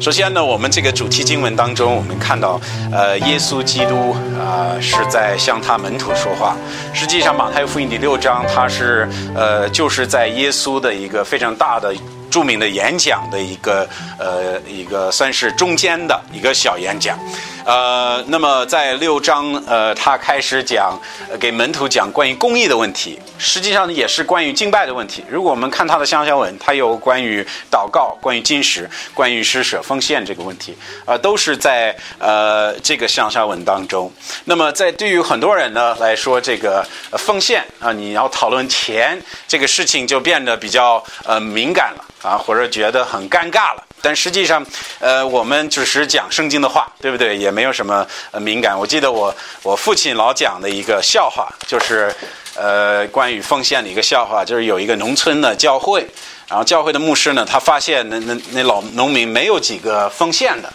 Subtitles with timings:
[0.00, 2.58] 首先呢，我们这个主题经文当中，我们看到，
[2.90, 6.56] 呃，耶稣基督啊、是在向他门徒说话。
[6.94, 11.94] 实际上，马太福音第六章，它是呃，就是在耶稣的一个非常大的。
[12.30, 17.18] 著名的演讲的一个呃一个算是中间的一个小演讲，
[17.64, 20.98] 呃，那么在六章呃他开始讲
[21.38, 25.24] 给门徒讲关于公义的问题，实际上也是关于敬拜的问题。
[25.28, 34.10] 如果我们看他的香香文，他有关于祷告、关于金石、关于施舍奉献这个问题，啊、都是在呃这个香香文当中。
[34.44, 42.04] 那么在对于很多人呢来说，这个奉献啊、你要讨论钱这个事情就变得比较呃敏感了。
[42.22, 43.82] 啊，或者觉得很尴尬了。
[44.02, 44.64] 但实际上，
[44.98, 47.36] 呃，我们只是讲圣经的话，对不对？
[47.36, 48.78] 也没有什么呃敏感。
[48.78, 52.14] 我记得我我父亲老讲的一个笑话，就是
[52.54, 56.06] 呃关于奉献的一个笑话，就是有一个农村的教会，
[56.48, 60.72] 然后教会的牧师呢，他发现那那那老农民没有几个奉献的，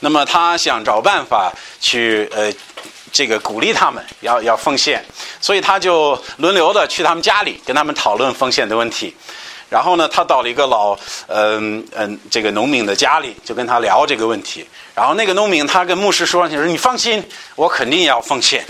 [0.00, 2.52] 那么他想找办法去呃。
[3.14, 5.04] 这个鼓励他们要要奉献，
[5.38, 9.14] 所以他就轮流的去他们家里跟他们讨论奉献的问题。
[9.72, 10.94] 然后呢，他到了一个老
[11.28, 14.68] 嗯嗯这个农民的家里，就跟他聊这个问题。
[14.94, 18.62] 然后那个农民他跟牧师说：“你说你放心，我肯定要奉献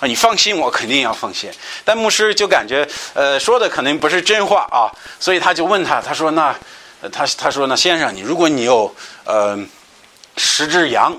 [0.00, 1.54] 啊，你放心，我肯定要奉献。”
[1.86, 6.52] 但牧师就感觉呃说的可能不是真话啊，所以他就问他，他说：“那
[7.12, 9.56] 他他说那先生，你如果你有呃
[10.36, 11.16] 十只羊，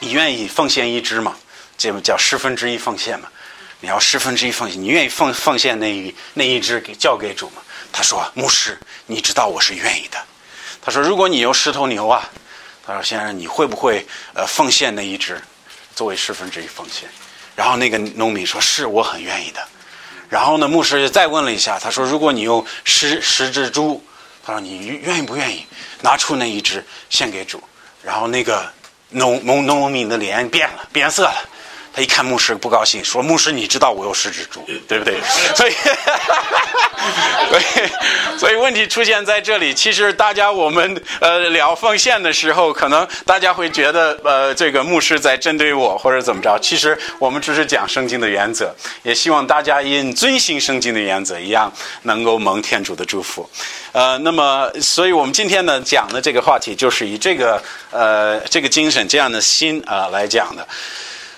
[0.00, 1.36] 你愿意奉献一只吗？
[1.78, 3.28] 这不叫十分之一奉献嘛？
[3.78, 7.62] 你要十分之一奉献，你愿意奉奉献那一那一只给交给主吗？”
[7.96, 10.18] 他说：“牧师，你知道我是愿意的。”
[10.82, 12.28] 他说：“如果你有十头牛啊，
[12.84, 15.40] 他说先生，你会不会呃奉献那一只
[15.94, 17.08] 作为十分之一奉献？”
[17.54, 19.64] 然后那个农民说：“是我很愿意的。”
[20.28, 24.04] 然后呢，牧师又再问了一下，他说：“如果你有十十只猪，
[24.44, 25.64] 他说你愿意不愿意
[26.00, 27.62] 拿出那一只献给主？”
[28.02, 28.68] 然后那个
[29.10, 31.48] 农农农民的脸变了，变色了。
[31.94, 35.14] 他一看牧师不高兴，说：“牧师，你知道我有十只猪，对不对？”
[35.54, 35.72] 所以，
[37.48, 37.62] 所以，
[38.38, 39.72] 所以问题出现在这里。
[39.72, 46.58] 其实大家我们呃聊奉献的时候，可能大家会觉得呃这个牧师在针对我或者怎么着。
[46.58, 51.72] 其实我们只是讲圣经的原则，也希望大家因遵行圣经的原则一样，
[52.02, 53.48] 能够蒙天主的祝福。
[53.92, 57.62] 呃，那么，所以我们今天呢讲的这个话题，就是以这个
[57.92, 60.66] 呃这个精神、这样的心啊、呃、来讲的。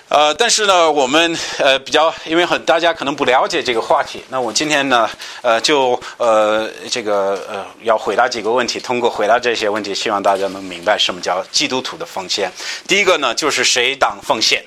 [0.09, 5.09] 呃，但是呢，我们呃比较，因为很大家可能不了解这个话题，那我今天呢，
[5.41, 12.49] 呃，就呃这个呃要回答几个问题，通过回答这些问题，希望大家能明白什么叫基督徒的奉献。
[12.87, 14.63] 第一个呢，就是谁当奉献。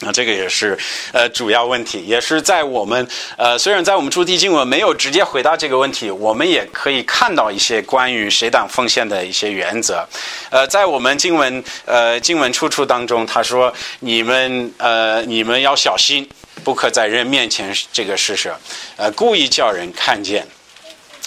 [0.00, 0.78] 那这个也是
[1.12, 10.08] 呃主要问题，也是在我们呃虽然在我们主题经文没有直接回答这个问题，我们也可以看到一些关于谁当奉献的一些原则。
[10.50, 16.28] 呃，在我们经文呃经文出处当中，他说你们呃你们要小心，
[16.62, 18.56] 不可在人面前这个施舍，
[18.96, 20.46] 呃故意叫人看见。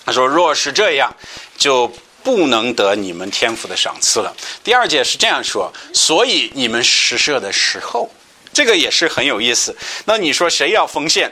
[0.05, 1.13] 他说若是这样，
[1.57, 1.93] 就
[2.23, 4.33] 不能得你们天赋的赏赐了。
[4.63, 8.09] 第二节是这样说，所以你们施舍的时候。
[8.53, 9.75] 这个也是很有意思。
[10.05, 11.31] 那你说谁要奉献？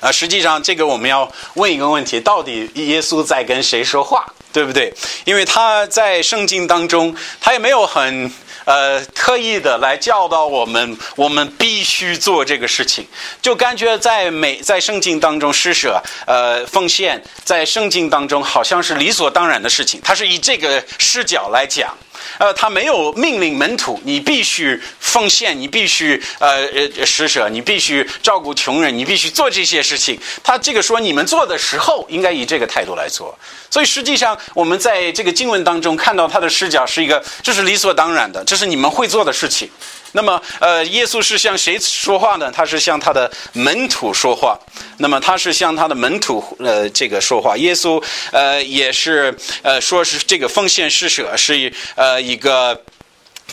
[0.00, 4.92] 啊，实际上这个我们要问一个问题：到底耶稣在跟谁说话，对不对？
[5.24, 8.30] 因为他在圣经当中，他也没有很
[8.64, 13.06] 呃特意的来教导我们，我们必须做这个事情。
[13.42, 20.00] 就感觉在每在圣经当中施舍呃奉献，在圣经当中好像是理所当然的事情。
[20.04, 21.94] 他是以这个视角来讲。
[22.38, 26.66] 呃，他没有命令门徒，你必须奉献，你必须呃
[26.96, 30.18] 呃施舍，你必须照顾穷人，你必须做这些事情。
[30.42, 33.36] 他这个说你们做的时候，应该以这个态度来做。
[33.70, 39.68] 所以实际上，我们在这个经文当中看到他的视角是一个，这是理所当然的，这是你们会做的事情。
[40.16, 42.50] 那么，呃，耶稣是向谁说话呢？
[42.50, 44.58] 他是向他的门徒说话。
[44.96, 47.54] 那么，他是向他的门徒呃这个说话。
[47.58, 48.02] 耶稣
[48.32, 52.80] 呃也是呃说是这个奉献施舍是一呃一个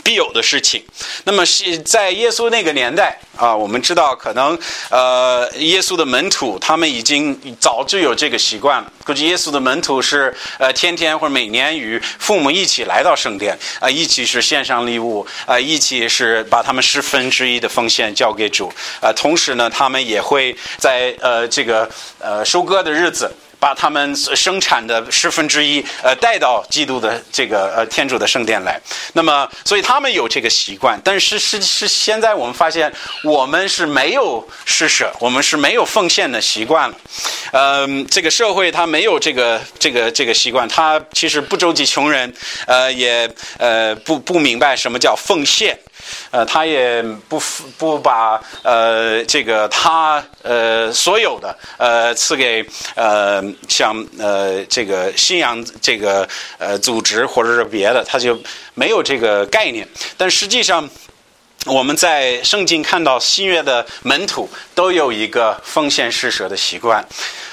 [0.01, 0.84] 必有的事情。
[1.25, 4.57] 那么是在耶稣那个年代啊，我们知道可能
[4.90, 8.92] 呃耶稣的门徒他们已经早就有这个习惯了。
[9.06, 23.31] 估计耶稣的门徒是呃天天或者每年与父母一起来到圣殿啊、呃，一起是献上礼物啊、呃，一起是把他们十分之一的奉献交给主啊、同时呢，他们也会在呃这个呃收割的日子。
[23.63, 28.77] 把他们生产的十分之一呃带到基督的这个呃天主的圣殿来。
[29.13, 32.92] 那么，所以他们有这个习惯，但是是是现在我们发现
[33.24, 36.95] 我们是没有施舍，我们是没有奉献的习惯了。
[37.54, 42.33] 嗯，这个社会它没有这个这个这个习惯，它其实不周济穷人，
[42.68, 45.80] 呃，也呃不不明白什么叫奉献。
[46.31, 47.41] 呃，他也不
[47.77, 52.65] 不把呃这个他呃所有的呃赐给
[52.95, 56.27] 呃像呃这个信仰这个
[56.57, 58.39] 呃组织或者是别的，他就
[58.73, 59.88] 没有这个概念。
[60.17, 60.89] 但实际上，
[61.65, 67.06] 我们在圣经看到新约的门徒都有一个奉献施舍的习惯。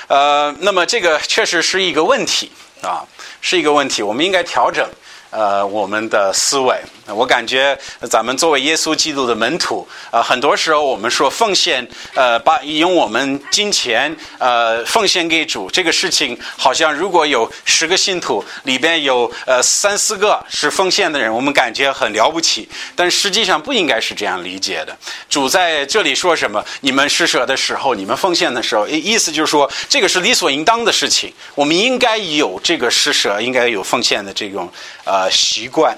[0.08, 2.50] 呃，那么这个确实是一个问题
[2.82, 3.04] 啊，
[3.40, 4.88] 是一个问题，我们应该调整。
[5.32, 6.76] 呃，我们的思维，
[7.14, 7.78] 我感觉
[8.10, 22.68] 咱们作为耶稣基督的门徒，呃，很多时候我们说奉献，呃，把用我们金钱，呃，奉献给主这个事情，好像如果有十个信徒里边有呃三四个是奉献的人，我们感觉很了不起。
[22.96, 24.96] 但实际上不应该是这样理解的。
[25.28, 26.64] 主在这里说什么？
[26.80, 31.32] 你们施舍的时候，你们奉献的时候，意思就是说，这个是理所应当的事情。
[31.54, 34.68] 我们应该有这个施舍，应该有奉献的这种
[35.04, 35.20] 呃。
[35.20, 35.94] 呃，习惯，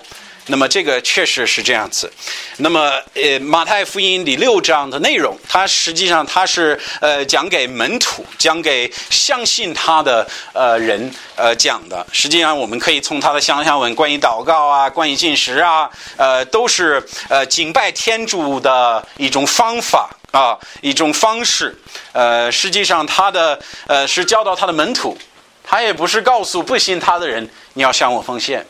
[0.46, 2.12] 那么这个确实是这样子。
[2.56, 12.04] 那么，呃，马太福音第六章的内容，它实际上它是呃讲给门徒，讲给相信他的呃人呃讲的。
[12.12, 21.76] 实际上，我们可以从他的想象文，关于祷告啊，关于进食啊，呃，都是呃敬拜天主的一种方法啊，一种方式。
[22.12, 25.16] 呃，实际上他的呃是教导他的门徒，
[25.62, 28.66] 他也不是告诉不信他的人，你要向我奉献。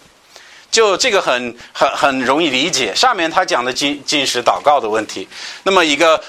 [0.73, 2.93] 就这个很很很容易理解。
[2.97, 5.29] 上面他讲的进进食祷告的问题，
[5.63, 6.21] 那么一个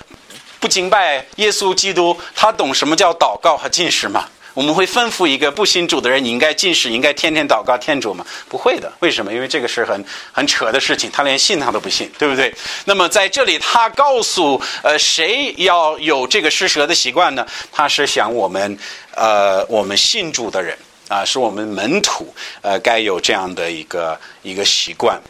[0.60, 4.26] 不敬拜耶稣基督，他懂什么叫祷告和进食吗？
[4.54, 8.24] 我们会吩咐一个不信主的人，你应该进食，应该天天祷告天主吗？
[8.48, 8.92] 不会的。
[9.00, 9.34] 为什么？
[9.34, 12.54] 因为这个是很很扯的事情，他连信他都不信，对不对？
[12.86, 17.44] 那么在这里，他告诉呃谁要有这个施舍的习惯呢？
[17.72, 18.78] 他是想我们
[19.16, 20.78] 呃我们信主的人。
[21.14, 22.34] 啊，是我们门徒，
[22.64, 25.22] 呃，该有这样的一个一个习惯，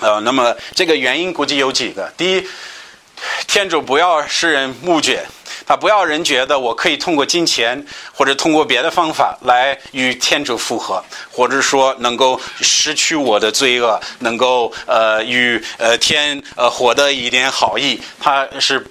[0.00, 2.08] 呃，那么这个原因估计有几个。
[2.16, 2.46] 第一，
[3.48, 5.18] 天主不要使人目犷，
[5.66, 18.86] 他不要人觉得我可以通过金钱或者通过别的方法来与天主复合，或者说能够失去我的罪恶，能够呃与呃天呃获得一点好意，他是。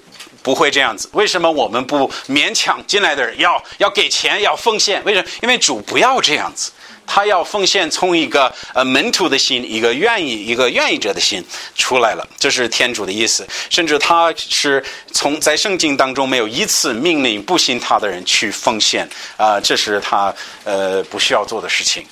[0.50, 5.00] 不会这样子，为什么我们不勉强进来的人要要给钱要奉献？
[5.06, 5.30] 为什么？
[5.44, 6.72] 因为主不要这样子，
[7.06, 13.48] 他要奉献从一个呃门徒的心，一个愿意一个愿意者的心出来了，这是天主的意思。
[13.70, 19.08] 甚至他是从在圣经当中没有一次命令不信他的人去奉献
[19.38, 22.04] 啊，这是他呃不需要做的事情，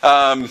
[0.00, 0.48] 嗯。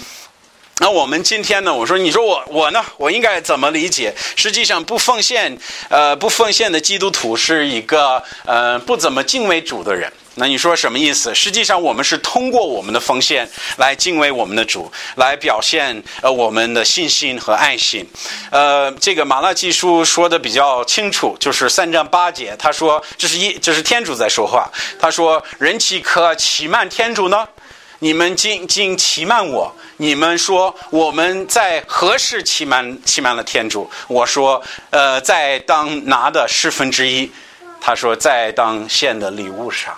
[0.82, 1.74] 那我们今天呢？
[1.74, 2.84] 我说，你说我我呢？
[2.98, 4.14] 我应该怎么理解？
[4.36, 5.58] 实际上，不奉献，
[5.90, 10.12] 呃，不奉献的基督徒是一个呃不怎么敬畏主的人。
[10.38, 11.34] 那你说什么意思？
[11.34, 18.06] 实际上，我们是通过我们的奉献来敬畏我们的主，来表现呃我们的信心和爱心。
[18.52, 24.70] 呃，这个马拉基书说的比较清楚，就是三章八节，他说这是一这是天主在说话。
[25.00, 27.48] 他说：“人岂可欺瞒天主呢？”
[28.00, 29.74] 你们竟竟欺瞒我！
[29.98, 33.90] 你们说我们在何时欺瞒欺瞒了天主？
[34.08, 37.32] 我说，呃，在当拿的十分之一。
[37.80, 39.96] 他说，在当献的礼物上。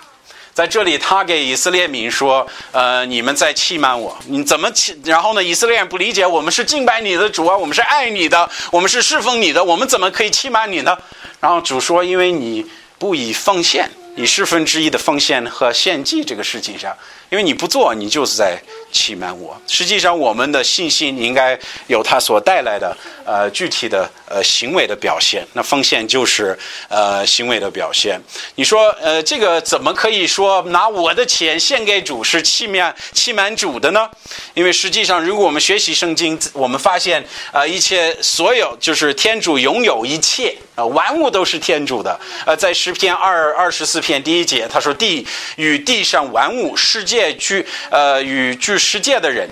[0.52, 5.00] 在这里，他给以色列民说，呃，你们在欺瞒我，你怎么欺？
[5.04, 10.98] 然后呢，以色列人不理解，我们是敬拜你的主啊，我们是爱你的，我们是侍奉你的，我们怎么可以欺瞒你呢？
[11.40, 12.66] 然后主说，因为你
[12.98, 16.94] 不以奉献，以十分之一的奉献和献祭这个事情上。
[17.30, 18.58] 因为你不做，你就是在
[18.90, 19.60] 欺瞒我。
[19.66, 21.58] 实际上，我们的信心应该
[21.88, 25.46] 有它所带来的呃具体的呃行为的表现。
[25.52, 26.58] 那奉献就是
[26.88, 28.18] 呃行为的表现。
[28.54, 34.08] 你说呃这个怎么可以说拿我的钱献给主是欺瞒欺瞒主的呢？
[34.54, 42.18] 因为实际上，如果我们学习圣经，我们发现啊一切所有就是天主拥有一切啊万物都是天主的。
[42.46, 47.17] 呃，在诗篇二二十四篇第一节，他说地与地上万物世界。
[47.18, 49.50] 界居呃与居世界的人，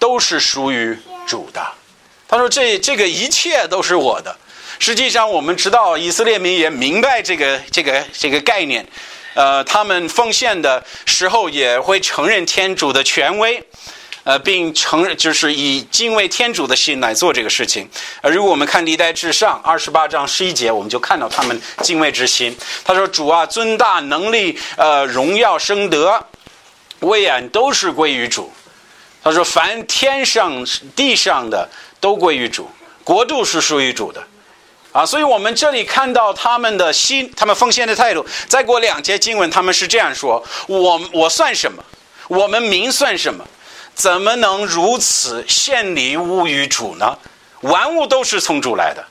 [0.00, 1.64] 都是属于主的。
[2.26, 4.36] 他说：“这这个一切都是我的。”
[4.80, 8.84] 实际上，我们知道以色列民也明白这个这个这个概念。
[9.34, 13.62] 呃，他们奉献的时候也会承认天主的权威，
[14.24, 17.88] 呃，并承认就是以敬畏天主的心来做这个事情。
[18.20, 22.54] 呃，如果我们看历代至上二十八章十一节，我们就看到他们敬畏之心。
[22.84, 26.22] 他说：“主啊，尊大能力，呃，荣耀升德。”
[27.00, 28.52] 威严都是归于主。
[29.22, 30.64] 他说：“凡天上
[30.94, 31.68] 地上的
[32.00, 32.70] 都归于主，
[33.04, 34.22] 国度是属于主的。”
[34.90, 38.24] 啊，所以我们这里看到他们的心，他们奉献的态度。
[38.48, 41.84] 再过两节经文，他们是这样说：“我我算什么？
[42.28, 43.44] 我们民算什么？
[43.94, 47.18] 怎么能如此献礼物于主呢？
[47.60, 49.04] 万物都是从主来的，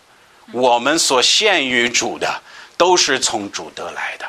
[0.51, 2.41] 我们所献于主的，
[2.75, 4.25] 都是从主得来的。”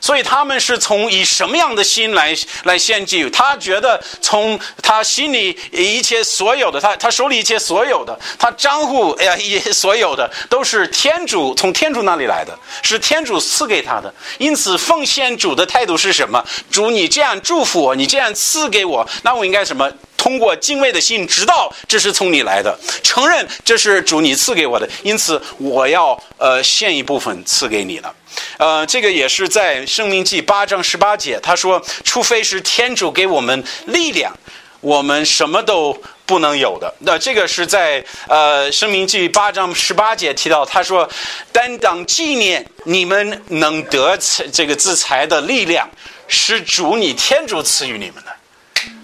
[0.00, 3.28] 所以他们是从以什么样的心来来献祭？
[3.30, 14.12] 他觉得从他心里一切所有的，他他手里一切所有的，他账户哎呀，也所有的都是天主从天主那里来的，是天主赐给他的。
[14.38, 16.44] 因此奉献主的态度是什么？
[16.70, 19.90] 主，你这样祝福我，你这样赐给我，那我应该什么？
[20.18, 28.14] 通过敬畏的心，知道这是从你来的，承认这是主你赐给我的，因此我要呃献一部分赐给你了。
[28.58, 34.36] 呃，这个也是在《生命记》八章十八节，他说：“除非是天主给我们力量，
[34.80, 35.96] 我们什么都
[36.26, 41.08] 不能有的。”那这个是在呃《生命记》八章十八节提到，他说
[41.52, 44.16] ：“担当纪念你们能得
[44.52, 45.88] 这个自裁的力量，
[46.26, 48.32] 是主你天主赐予你们的。”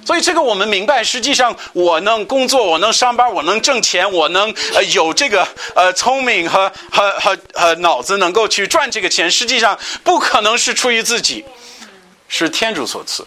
[0.04, 11.44] 所以这个我们明白，实际上我能工作，我能上班，我能挣钱，我能呃有这个呃聪明和和和和脑子能够去赚这个钱，实际上不可能是出于自己，
[12.28, 13.26] 是天主所赐。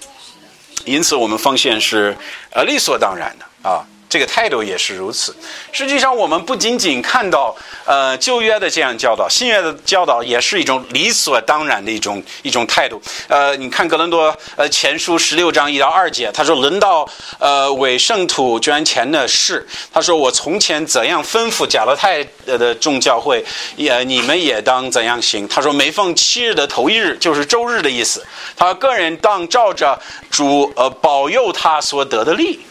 [0.86, 2.16] 因此，我们奉献是
[2.52, 3.84] 呃理所当然的啊。
[4.10, 5.36] 这个态度也是如此。
[5.72, 13.02] 实际上，我们不仅仅看到呃旧约的这样教导，新约的教导也是一种理所当然的一种一种态度。
[13.28, 23.44] 呃，你看格伦多呃前书十六章一到二节，他说：“轮到呃为圣土捐钱的事，他说我从前怎样吩咐加勒泰的众教会，
[23.76, 28.26] 也你们也当怎样行。”他说：“每逢七日的头一日，就是周日的意思。
[28.56, 30.00] 他个人当照着
[30.32, 32.62] 主呃保佑他所得的利。”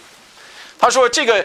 [0.78, 1.44] 他说：“这个，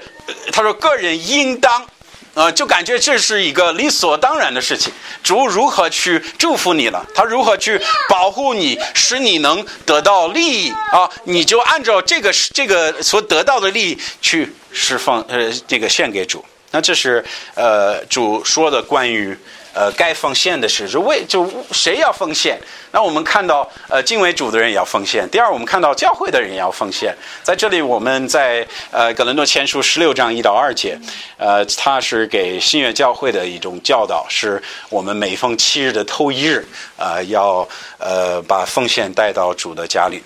[0.51, 1.85] 他说个人应当，
[2.33, 4.91] 呃，就感觉这是一个理所当然的事情。
[5.23, 7.05] 主如何去祝福你了？
[7.15, 11.09] 他如何去保护你，使你能得到利益啊？
[11.23, 16.43] 你就按照这个这个所得到的利益去释放，呃，这个献给主。
[16.71, 17.23] 那这是
[17.55, 19.37] 呃主说的关于。”
[19.73, 22.59] 呃，该奉献的是，就为就谁要奉献？
[22.91, 25.29] 那我们看到，呃，敬畏主的人也要奉献。
[25.29, 27.15] 第二，我们看到教会的人也要奉献。
[27.41, 30.99] 在这里，我们在呃《格伦多前书》十六章一到二节，
[31.37, 40.21] 呃，他是给新月教会的一种教导，是我们每逢七日的头一日，啊，要呃把奉献带到主的家里。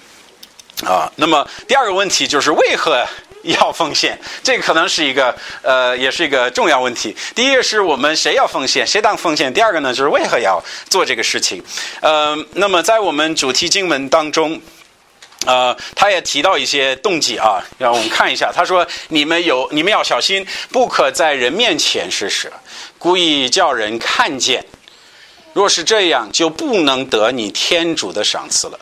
[0.84, 3.06] 啊，那么第二个问题就是为何？
[3.46, 7.16] 要奉献，这可能是一个呃，也是一个重要问题。
[7.36, 11.64] 第一个是我们谁要奉献，谁当奉献；第二个呢，就是为何要做这个事情。
[12.02, 14.60] 呃，那么在我们主题经文当中，
[15.46, 18.52] 呃，他也提到一些动机啊，让我们看一下。
[18.52, 22.52] 他说：“你们有，你们要小心，不可在人面前施舍，
[22.98, 24.66] 故意叫人看见。
[25.54, 28.80] 若是这样，就不能得你天主的赏赐了。”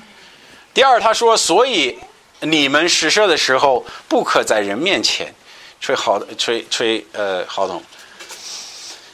[0.73, 1.99] 第二，他说：“所以。”
[2.43, 5.33] 你们施舍的时候，不可在人面前
[5.79, 7.81] 吹号、吹吹呃号筒。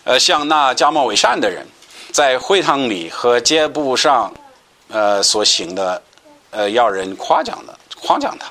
[0.04, 1.66] 呃，像那假冒伪善的人，
[2.12, 4.34] 在会堂里和街布上，
[4.88, 6.02] 呃所行的，
[6.50, 8.48] 呃要人夸奖的，夸奖他。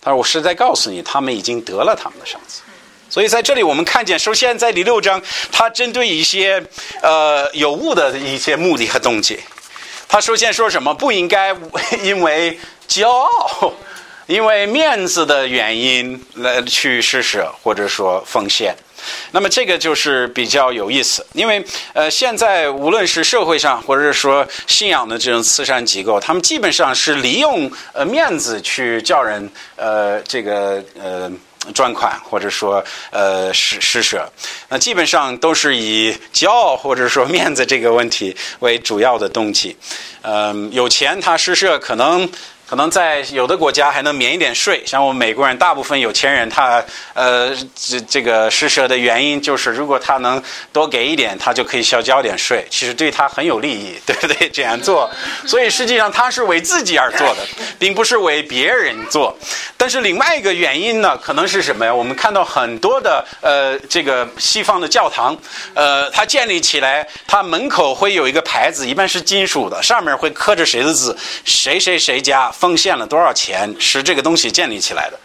[0.00, 2.62] 他说：“我是在告诉你，他们已经得了他们的赏赐。”
[3.10, 6.64] 所以在这里，我们看见，首先在第六章，他针对一些
[7.02, 9.38] 呃有误的一些目的和动机。
[10.08, 10.94] 他首先说什么？
[10.94, 11.54] 不应该
[12.02, 13.72] 因为骄傲。
[14.26, 18.74] 因为面子的原因来去施舍或者说奉献，
[19.32, 21.24] 那么这个就是比较有意思。
[21.34, 21.62] 因为
[21.92, 31.30] 呃，现在无论是社会上或者说信仰的这种慈善机构，他们基本上是利用呃面子去叫人呃这个呃
[31.74, 34.26] 捐款或者说呃施施舍，
[34.70, 39.76] 那基本上都是以骄傲或者说面子这个问题为主要的动机。
[40.22, 42.26] 嗯，有钱他施舍可能。
[42.74, 54.48] 可能在有的国家还能免一点税，像我们美国人，大部分有钱人，他呃这这个施舍的原因就是，如果他能多给一点，他就可以少交点税，其实对他很有利益， 对不对？
[54.48, 55.08] 这样做，
[55.46, 57.46] 所以实际上他是为自己而做的，
[57.78, 59.38] 并不是为别人做。
[59.76, 61.94] 但是另外一个原因呢，可能是什么呀？
[61.94, 65.36] 我们看到很多的呃这个西方的教堂，
[65.74, 72.50] 呃，它建立起来，它门口会有一个牌子，一般是金属的，上面会刻着谁的字，谁谁谁家。
[72.64, 75.20] 奉献了多少钱使这个东西建立起来的？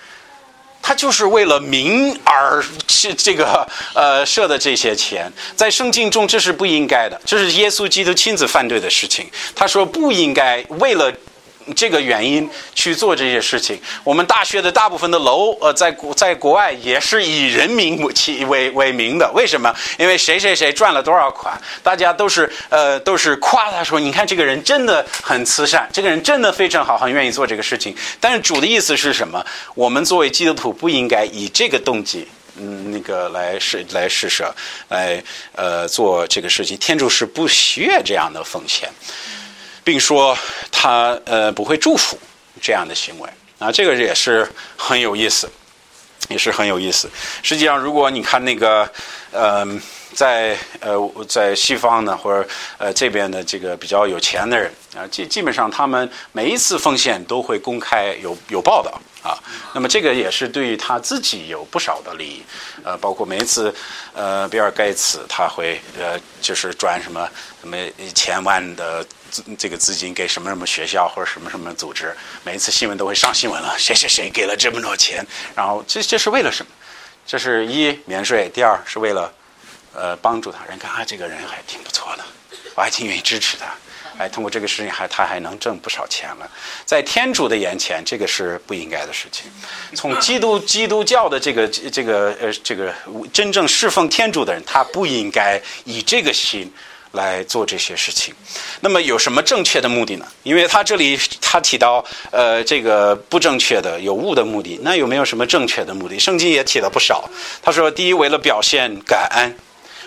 [0.81, 9.25] 他就是为了民而是这个呃设的这些钱，在圣经中这是不应该的，这是耶稣基督亲自反对的事情。
[9.55, 11.13] 他说不应该为了
[11.75, 13.79] 这个原因去做这些事情。
[14.03, 19.29] 我们大学的大部分的楼，呃，在国在国外也是以人民起为为名的。
[19.33, 19.73] 为什么？
[19.97, 27.95] 因为谁谁谁赚了多少款，大家都是呃都是夸他说，你看这个人真的很慈善，这个人真的非常好，很愿意做这个事情。
[28.19, 29.45] 但是主的意思是什么？
[29.75, 32.27] 我们作为基督徒不应该以这个动机。
[32.61, 34.53] 嗯，那个来施来施舍，
[34.89, 35.23] 来
[35.55, 36.77] 呃做这个事情。
[36.77, 38.89] 天主是不需要这样的奉献，
[39.89, 40.37] 并说
[40.71, 42.15] 他呃不会祝福
[42.61, 43.27] 这样的行为
[43.57, 43.71] 啊。
[43.71, 45.49] 这个也是很有意思，
[46.27, 47.09] 也是很有意思。
[47.41, 48.87] 实际上，如果你看那个
[49.31, 49.65] 呃，
[50.13, 50.97] 在呃
[51.27, 52.47] 在西方呢，或者
[52.77, 58.99] 呃这边的这个比较有钱的人啊，基基本上他们每一次奉献都会公开有有报道。
[59.21, 59.35] 啊，
[59.73, 62.43] 那么这个也是对于他自己有不少的利益，
[62.85, 63.75] 呃，包括每一次，
[64.13, 75.21] 呃，比尔盖茨他会呃，就是转什么什么一千万的资这个资金给什么什么学校或者什么什么组织，每一次新闻都会上新闻了， 谁谁谁给了这么多钱，
[75.53, 76.71] 然后这这是为了什么？
[77.27, 79.29] 这是一免税，第二是为了
[79.93, 82.23] 呃帮助他，人看啊这个人还挺不错的，
[82.75, 83.65] 我还挺愿意支持他。
[84.17, 86.51] 哎，通过这个事情还他还能挣不少钱了，
[86.85, 89.49] 在天主的眼前，这个是不应该的事情。
[89.95, 92.93] 从基督 基督教的这个这个呃这个
[93.31, 96.69] 真正侍奉天主的人，他不应该以这个心
[97.13, 98.35] 来做这些事情。
[98.81, 100.27] 那么有什么正确的目的呢？
[100.43, 106.19] 因为他这里他提到呃这个不正确的有误的目的，那有没有什么正确的目的？
[106.19, 107.29] 圣经也提了不少。
[107.61, 109.55] 他说，第一，为了表现感恩。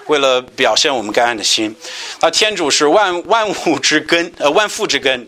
[0.06, 1.74] 为了表现我们感恩的心，
[2.20, 5.26] 那天主是万万物之根，呃，万父之根，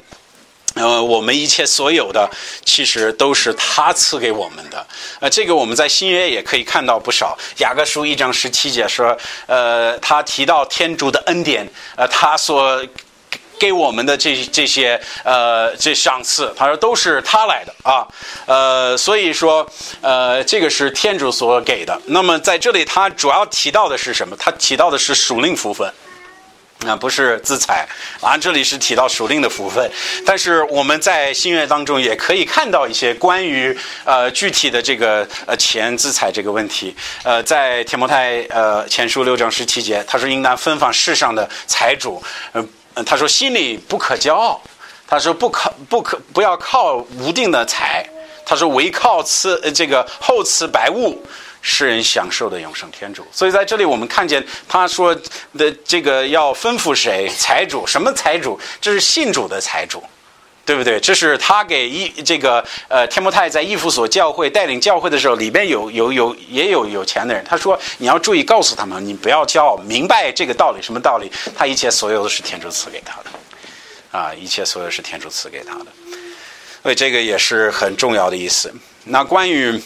[0.75, 2.29] 呃，我们一切所有的
[2.65, 4.87] 其实都是他赐给我们的，
[5.21, 7.39] 呃，这个我们在新约也可以看到不少。
[7.59, 9.17] 雅各书一章十七节说，
[9.47, 12.85] 呃，他提到天主的恩典，呃，他所。
[13.65, 18.07] 给我们的这这些呃这赏赐，他说都是他来的啊，
[18.45, 19.67] 呃，所以说
[20.03, 21.99] 呃这个是天主所给的。
[22.09, 24.37] 那么在这里，他主要提到的是什么？
[24.37, 25.91] 他提到的是属灵福分，
[26.87, 27.89] 啊，不是资财
[28.21, 28.37] 啊。
[28.37, 29.91] 这里是提到属灵的福分，
[30.27, 36.95] 但是我们在新约当中也可以看到一些关于呃具体的这个呃钱资财这个问题。
[37.23, 42.69] 呃，在天摩太呃前书六章十七节，他说应当分放世上的财主，嗯。
[42.95, 44.61] 嗯，他说心里不可骄傲，
[45.07, 48.09] 他说不可不可不要靠无定的财，
[48.47, 51.21] 他说唯靠赐这个厚赐白物，
[51.61, 53.27] 使人享受的永生天主。
[53.33, 55.15] 所以在这里我们看见他说
[55.59, 60.03] 的这个要吩咐谁财主什么财主，这是信主的财主。
[60.65, 60.99] 对不对？
[60.99, 67.45] 这是他给一这个呃天摩太在义父所教会带领教会的时候，里边有有有也有有钱的人。
[67.45, 70.81] 他说你要注意告诉他们，你不要骄傲，明白这个道理。
[70.81, 71.31] 什么道理？
[71.55, 75.87] 他一切所有都是天主赐给他的，啊，一切所有是天主赐给他的。
[76.83, 78.73] 所以这个也是很重要的意思。
[79.05, 79.79] 那关于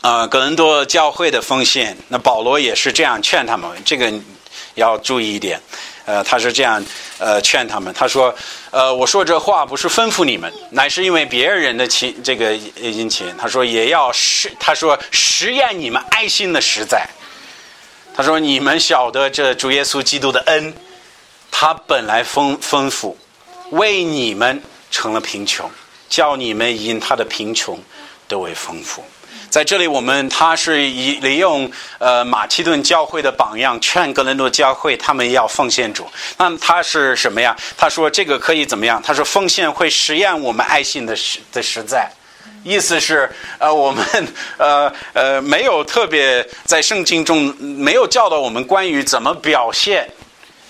[0.00, 4.12] 啊格伦多教会的奉献，那保罗也是这样劝他们，这个
[4.74, 5.60] 要注意一点。
[6.04, 6.84] 呃，他是这样，
[7.18, 7.92] 呃，劝他们。
[7.94, 8.34] 他说，
[8.70, 13.32] 呃，我说这话不是吩咐你们，乃是因为别人的情，这个殷勤。
[13.38, 17.08] 他说也要实，他说实验你们爱心的实在。
[18.14, 20.74] 他说你们晓得这主耶稣基督的恩，
[21.50, 23.16] 他本来丰丰富，
[23.70, 25.70] 为你们成了贫穷，
[26.08, 27.78] 叫你们因他的贫穷
[28.26, 29.04] 得为丰富。
[29.50, 36.06] 在这里，我们他是以利用呃马其顿教会的榜样，劝格伦多教会他们要奉献主。
[36.38, 37.56] 那他是什么呀？
[37.76, 39.02] 他说这个可以怎么样？
[39.02, 42.08] 他说奉献会实验我们爱心的实的实在。
[42.62, 44.04] 意思是呃我们
[44.58, 50.08] 呃呃没有特别在圣经中没有教导我们关于怎么表现。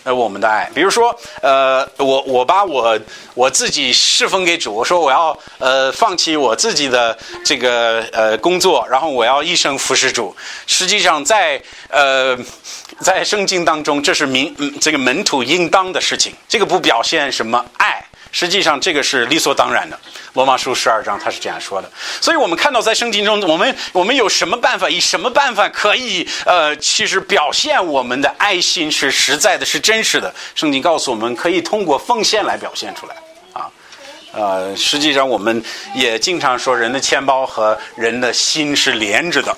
[0.03, 2.99] 呃，我们的爱，比如说，呃，我我把我
[3.35, 10.35] 我自己侍奉给主，我说我要呃放弃我自己的这个呃工作，然后我要一生服侍主。
[10.67, 12.39] 实际上，在呃
[13.01, 18.03] 在圣经当中，这是民这个门徒应当的事情，这个不表现什么爱。
[18.33, 19.99] 实际上，这个是理所当然的。
[20.35, 21.91] 罗马书十二章他是这样说的。
[22.21, 24.89] 所以我们看到在圣经中，我们我们有什么办法？
[24.89, 30.33] 以什么办法可以呃，其实表现我们的爱心是实在的，是真实的？
[30.55, 33.17] 圣经告诉我们，可以通过奉献来表现出来。
[34.33, 35.61] 呃，实际上我们
[35.93, 39.53] 也经常说，人的钱包和人的心是连着的。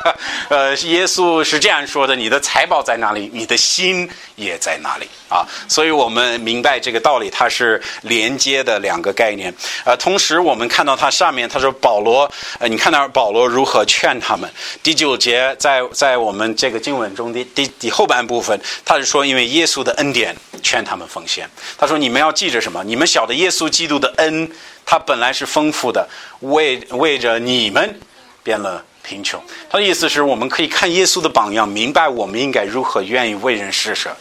[0.48, 9.52] 呃，耶稣是这样说的：“你的财宝在哪里，你的心也在哪里。”啊，所以我们明白这个道理，它是连接的两个概念。
[9.84, 14.48] 呃，同时我们看到它上面他说保罗，呃，你看到保罗如何劝他们？
[14.80, 21.50] 第九节在在我们这个经文中的第第后半部分，他是说，因为耶稣的恩典劝他们奉献。
[21.76, 22.84] 他说：“你们要记着什么？
[22.84, 24.48] 你们晓得耶稣基督的恩，
[24.86, 26.08] 他本来是丰富的，
[26.40, 27.98] 为为着你们
[28.44, 34.14] 变了贫穷。”他的意思是我们可以看耶稣的榜样，明白我们应该如何愿意为人施舍。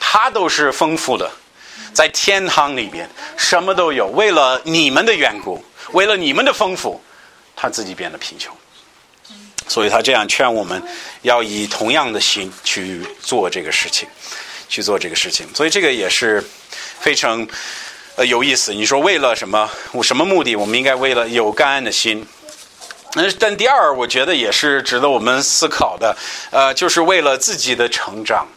[0.00, 1.30] 他都是丰富的，
[1.92, 4.08] 在天堂里边什么都有。
[4.08, 7.00] 为了你们的缘故，为了你们的丰富，
[7.54, 8.52] 他自己变得贫穷。
[9.68, 10.82] 所以他这样劝我们，
[11.22, 14.08] 要以同样的心去做这个事情，
[14.68, 15.46] 去做这个事情。
[15.54, 16.44] 所以这个也是
[16.98, 17.46] 非常
[18.16, 18.74] 呃有意思。
[18.74, 19.70] 你说为了什么？
[19.92, 20.56] 我什么目的？
[20.56, 22.26] 我们应该为了有感恩的心。
[23.14, 26.16] 嗯，但第二，我觉得也是值得我们思考的。
[26.50, 28.48] 呃，就是为了自己的成长。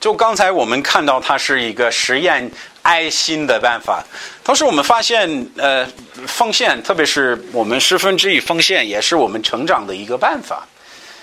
[0.00, 4.02] 就刚才我们看到，它是一个实验爱心的办法。
[4.42, 5.86] 同时，我们发现，呃，
[6.26, 10.66] 奉献，特别是我们十分之一奉献，也是我们成长的一个办法。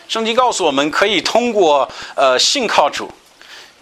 [0.07, 3.11] 圣经告诉我们，可以通过呃信靠主。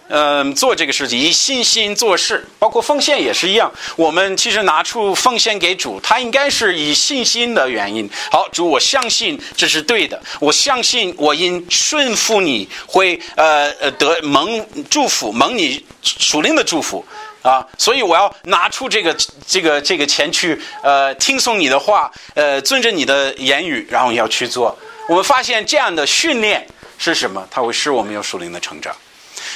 [0.08, 3.72] 嗯，做这个事情以信心做事，包括奉献也是一样。
[3.96, 8.08] 我们其实拿出奉献给主，他应该是以信心的原因。
[8.32, 17.04] 好，主，我相信这是对的，我相信我因顺服你会呃呃得蒙祝福，蒙你属灵的祝福
[17.42, 19.16] 啊，所以我要拿出这个
[19.48, 24.78] 这个这个钱去呃听从你的话，呃遵着你的言语，然后要去做。
[25.10, 26.68] 我们发现这样的训练
[27.00, 27.48] 是什么？
[27.50, 28.96] 它会使我们有属灵的成长。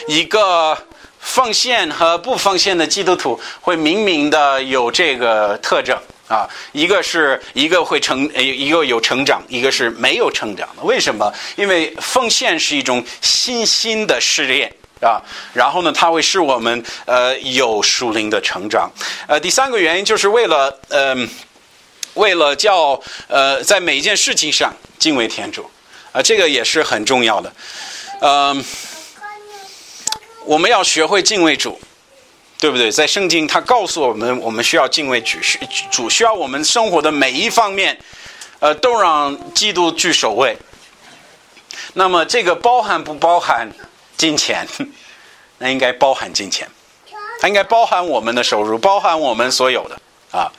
[0.07, 0.77] 一个
[1.19, 10.83] 奉献和不奉献的基督徒会明明的有这个特征啊，一个是一个会成，一个有成长，一个是没有成长的。
[10.83, 11.31] 为什么？
[11.55, 15.21] 因为奉献是一种信心的试炼啊，
[15.53, 18.89] 然后呢，它会使我们呃有属灵的成长。
[19.27, 21.15] 呃，第三个原因就是为了呃，
[22.13, 25.69] 为了叫呃在每一件事情上敬畏天主
[26.12, 27.53] 啊，这个也是很重要的，
[28.21, 28.63] 嗯。
[30.45, 31.80] 我们要学会敬畏主，
[32.60, 32.91] 对不对？
[32.91, 35.38] 在圣经，他告诉我们，我们需要敬畏主，
[35.91, 37.97] 主需要我们生活的每一方面，
[38.60, 40.58] 呃，都让基督居首位。
[41.93, 43.69] 那么，这个包含不包含
[44.17, 44.67] 金钱？
[45.60, 46.67] 那应该包含金钱，
[47.41, 49.99] 它应该包含我们的收入，包含我们所有的
[50.32, 50.52] 啊。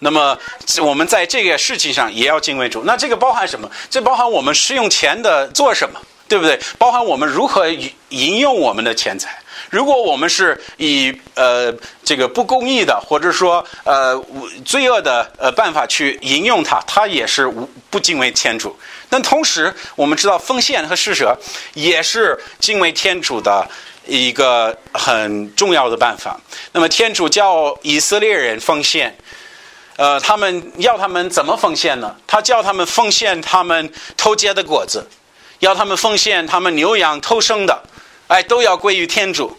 [0.00, 0.36] 那么，
[0.82, 2.82] 我们在这个事情上也要敬畏主。
[2.84, 3.70] 那这个包含什么？
[3.88, 6.00] 这包含我们使用钱的做什么？
[6.30, 6.58] 对不对？
[6.78, 7.68] 包含我们如何
[8.10, 9.36] 引用我们的钱财。
[9.68, 14.16] 如果我们是以呃这个不公义的，或者说呃
[14.64, 18.76] 罪恶的呃办法去引用它，它也是无不敬畏天主。
[19.08, 21.36] 但同时，我们知道奉献和施舍
[21.74, 23.68] 也是敬畏天主的
[24.06, 26.40] 一个很重要的办法。
[26.70, 29.16] 那么，天主叫以色列人奉献，
[29.96, 32.16] 呃，他们要他们怎么奉献呢？
[32.24, 35.04] 他叫他们奉献他们偷结的果子。
[35.60, 37.82] 要他们奉献他们牛羊偷生的，
[38.26, 39.56] 哎，都要归于天主。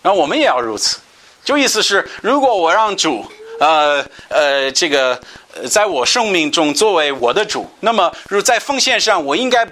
[0.00, 0.98] 那我们也要如此，
[1.44, 3.26] 就意思是，如果我让主，
[3.58, 5.20] 呃呃，这个
[5.68, 9.66] 在我生命中作为我的主，那么如在奉献上，我应该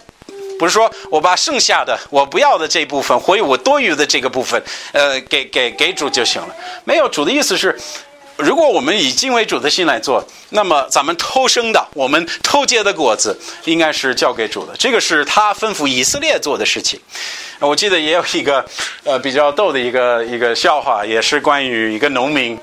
[0.59, 4.61] 不是说我把剩下的我不要的这部分，或者我多余的这个部分，
[4.92, 6.55] 呃，给给给主就行了。
[6.85, 7.79] 没有主的意思是。
[8.37, 14.75] 如果我们以敬畏主的心来做，那么咱们偷生的、我们偷结的果子，应该是交给主的。
[14.77, 17.01] 这个是他吩咐以色列做的事情。
[17.59, 18.64] 我记得也有一个
[19.05, 22.59] 呃比较逗的一个一个笑话，也是关于一个农民，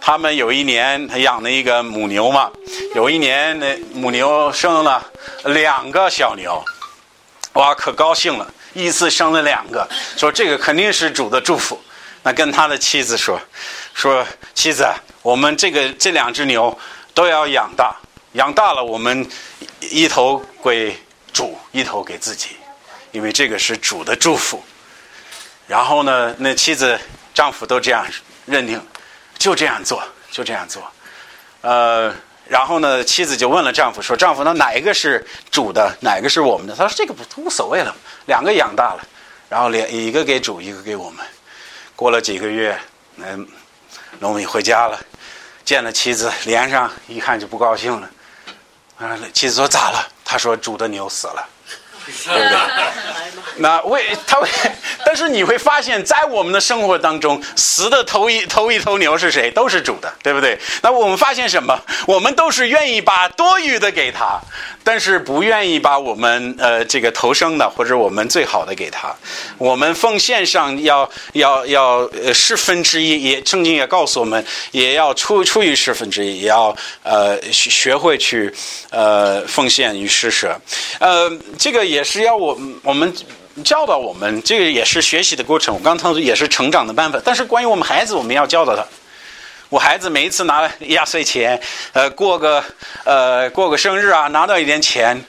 [0.00, 2.50] 他们有一年他养了一个母牛嘛，
[2.94, 5.04] 有一年那母牛生了
[5.44, 6.64] 两个小牛，
[7.52, 9.86] 哇，可高兴了，一次生了两个，
[10.16, 11.78] 说这个肯定是主的祝福。
[12.24, 13.40] 那跟他的妻子说，
[13.94, 14.86] 说妻子。
[15.22, 16.76] 我们这个这两只牛
[17.12, 17.96] 都要养大，
[18.32, 19.28] 养大了我们
[19.80, 20.96] 一头归
[21.32, 22.50] 主，一头给自己，
[23.12, 24.62] 因为这个是主的祝福。
[25.66, 26.98] 然后呢，那妻子、
[27.34, 28.06] 丈夫都这样
[28.46, 28.80] 认定，
[29.36, 30.82] 就这样做，就这样做。
[31.60, 32.14] 呃，
[32.46, 37.94] 然后呢，妻子就问了丈夫说：“丈夫，那哪一个是主的，哪个是我们的？”他说：“这个不无所谓了，
[38.26, 39.06] 两个养大了，
[39.50, 41.26] 然后连一个给主，一个给我们。”
[41.94, 42.78] 过了几个月，
[43.16, 43.46] 嗯，
[44.20, 45.00] 农民回家了。
[45.64, 48.10] 见了妻子，脸上一看就不高兴了。
[48.98, 50.08] 啊，妻子说咋了？
[50.24, 51.48] 他说煮的牛死了，
[52.24, 52.58] 对不对？
[53.56, 54.48] 那为他为，
[55.04, 59.50] 但是你会发现在我们的生活当中，死的头一头一头牛是谁？
[59.50, 60.58] 都是主的，对不对？
[60.82, 61.78] 那我们发现什么？
[62.06, 64.40] 我们都是愿意把多余的给他。
[64.84, 69.14] 但是不愿意把我们呃这个投生的或者我们最好的给他，
[69.58, 78.50] 我们奉献上要要要呃十分之一，也圣经也告诉我们，也要出出于十分之一，也要呃学会去
[78.88, 80.58] 呃奉献与施舍，
[81.00, 83.12] 呃这个也也是要我我们
[83.64, 85.74] 教导我们，这个也是学习的过程。
[85.74, 87.20] 我刚才说也是成长的办法。
[87.24, 88.86] 但是关于我们孩子，我们要教导他。
[89.68, 91.60] 我孩子每一次拿压岁钱，
[91.92, 92.62] 呃，过个
[93.04, 95.20] 呃过个生日啊，拿到一点钱，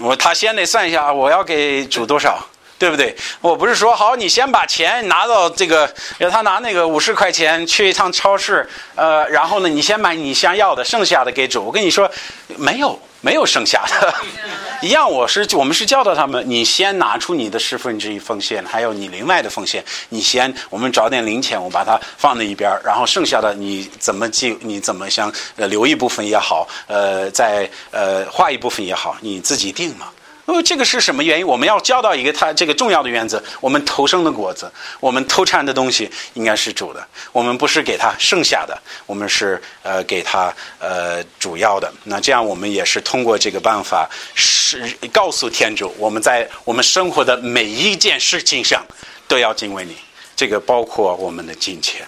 [0.00, 2.44] 我他先得算一下，我要给主多少。
[2.82, 3.14] 对不对？
[3.40, 11.64] 我不是说好，你先把钱拿到这个，让他拿那个五十块钱去一趟超市，呃，然后呢，你先买你想要的，剩下的给主。
[11.64, 12.10] 我跟你说，
[12.56, 14.12] 没有，没有剩下的，
[14.82, 15.08] 一样。
[15.08, 30.08] 我是我们是教导他们，你先拿出你的十分之一奉献，还有你另外的奉献，你先，我们找点零钱，我把它放在一边然后剩下的你怎么记，你怎么想，呃，留一部分也好，呃，再呃花一部分也好，你自己定嘛。
[30.44, 31.46] 那么这个是什么原因？
[31.46, 37.06] 我们要教导一个他这个重要的原则：我们投生的果子，我们偷产的东西应该是主的。
[37.30, 38.76] 我们不是给他剩下的，
[39.06, 41.92] 我们是呃给他呃主要的。
[42.04, 48.84] 那这样我们也是通过这个办法，是告诉天主，我们在我们生活的每一件事情上
[49.28, 49.96] 都要敬畏你。
[50.34, 52.04] 这个包括我们的金钱，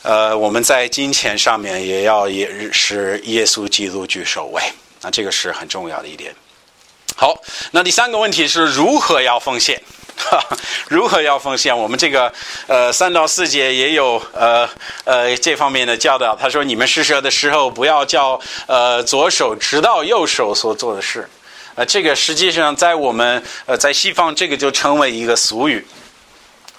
[0.00, 4.62] 呃，我们在金钱上面也要也是耶稣基督居首位。
[5.02, 6.34] 那这个是很重要的一点。
[7.18, 7.34] 好，
[7.70, 9.82] 那第三个问题是如何要奉献？
[10.18, 10.38] 哈
[10.88, 11.76] 如何要奉献？
[11.76, 12.30] 我们这个
[12.66, 14.68] 呃三到四节也有呃
[15.04, 16.36] 呃这方面的教导。
[16.36, 21.26] 他说：你们施舍的时候，不要叫呃左手知道右手所做的事。
[21.74, 25.86] 呃，这个实际上在我们呃在西方，这个就成为一个俗语。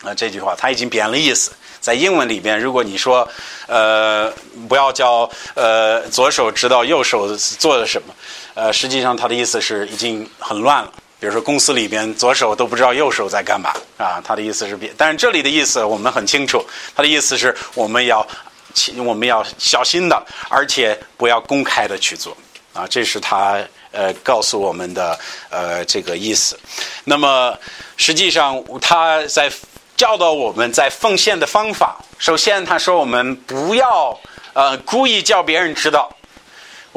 [0.04, 1.52] 啊，这句话它已经变了意思。
[1.80, 3.28] 在英文里边，如果你说
[3.68, 4.32] 呃
[4.68, 8.14] 不要叫呃左手知道右手做了什么。
[8.58, 10.92] 呃，实际上他的意思是已经很乱了。
[11.20, 14.92] 比如说公司里边左手都不知道右手在干嘛啊，他的意思是别。
[14.98, 16.66] 但是这里的意思我们很清楚，
[16.96, 18.26] 他的意思是我们要
[18.74, 22.36] 请我们要小心的，而且不要公开的去做
[22.74, 23.60] 啊，这是他
[23.92, 25.20] 呃告诉我们的
[25.52, 26.60] 呃这个意思。
[27.04, 27.56] 那么
[27.96, 29.52] 实际上他在
[29.96, 34.20] 教导我们在奉献的方法，首先他说我们不要
[34.54, 36.12] 呃故意叫别人知道。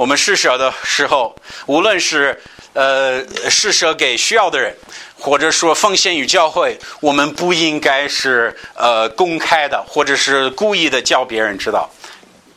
[0.01, 1.37] 我们施舍的时候，
[1.67, 2.35] 无论是
[2.73, 4.75] 呃施舍给需要的人，
[5.19, 11.87] 或者说奉献与教会，我们不应该是呃公开的，或者是故意的叫别人知道。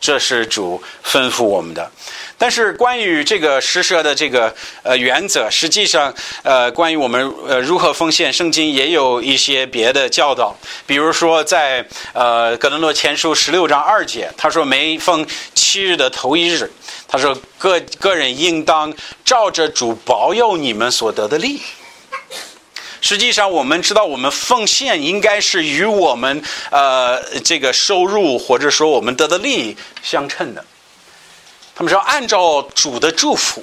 [0.04, 1.90] 这是主吩咐我们的。
[2.38, 10.54] 但是关于这个施舍的这个呃原则，实际上呃关于我们呃如何奉献，圣经也有一些别的教导。
[10.86, 16.70] 比如说在呃格伦诺前书十六章二节，他说每逢七日的头一日。
[17.08, 18.92] 他说：“个个人应当
[19.24, 21.62] 照着主保佑你们所得的利。
[23.04, 30.64] 实际上，我们知道，我们奉献应该是与我们呃这个收入或者说我们得的利益相称的。
[31.76, 33.62] 他们说按照主的祝福。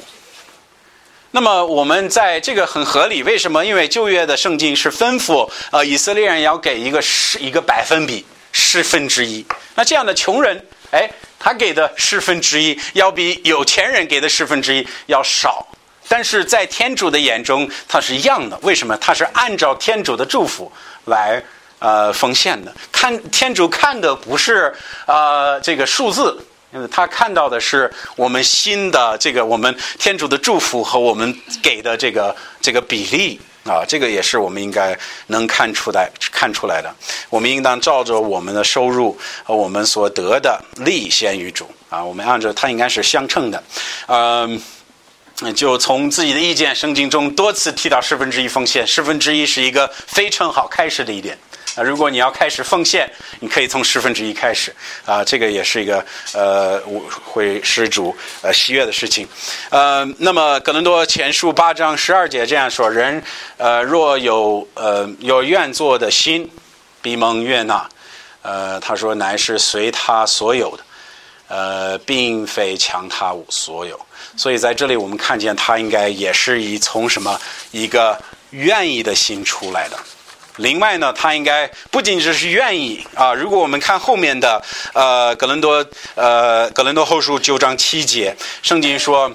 [1.31, 3.23] 那么我们在这个很合理。
[3.23, 3.65] 为什么？
[3.65, 9.45] 因为旧约的圣经是吩咐呃以色列人要给一个十一个百分比十分之一。
[9.75, 11.11] 那这样的穷人，哎。”
[11.43, 15.67] 他给的十分之一要比有钱人给的十分之一要少，
[16.11, 18.59] 但是在天主的眼中，它是一样的。
[18.63, 18.97] 为什么？
[18.97, 20.71] 它是按照天主的祝福
[21.05, 21.41] 来
[21.79, 22.75] 呃奉献的。
[22.91, 24.75] 看天主看的不是
[25.07, 26.37] 呃这个数字，
[26.91, 33.41] 他看到的是我们新的这个我们天主的祝福和我们给的这个这个比例。
[33.65, 36.91] 啊，这个也是我们应该能看出来、看出来的。
[37.29, 42.03] 我们应当照着我们的收入和我们所得的利先于主啊。
[42.03, 43.63] 我们按照它应该是相称的。
[44.07, 44.61] 嗯，
[45.43, 51.39] 那就从自己的意见，圣经中多次提到十分之一奉献，十分之一是一个非常好开始的一点。
[51.77, 54.75] 啊，如果你要开始奉献，你可以从十分之一开始
[55.07, 56.83] 啊，这个也是一个呃，
[57.25, 59.27] 会施主呃喜悦的事情。
[59.71, 63.23] 呃，那么格伦多前书八章十二节这样说：人
[63.57, 66.51] 呃若有呃有愿做的心，
[67.01, 67.89] 必蒙悦纳。
[68.43, 70.83] 呃，他说乃是随他所有的，
[71.51, 73.99] 呃，并非强他所有。
[74.37, 77.39] 所以在这里我们看见他应该也是以从什么
[77.73, 78.17] 一个
[78.51, 79.99] 愿意的心出来的。
[80.57, 83.35] 另外呢，他应该不仅只是愿意啊。
[83.35, 85.85] 如果我们看后面的呃《格伦多》
[86.15, 89.33] 呃《格伦多后书》九章七节，圣经说：“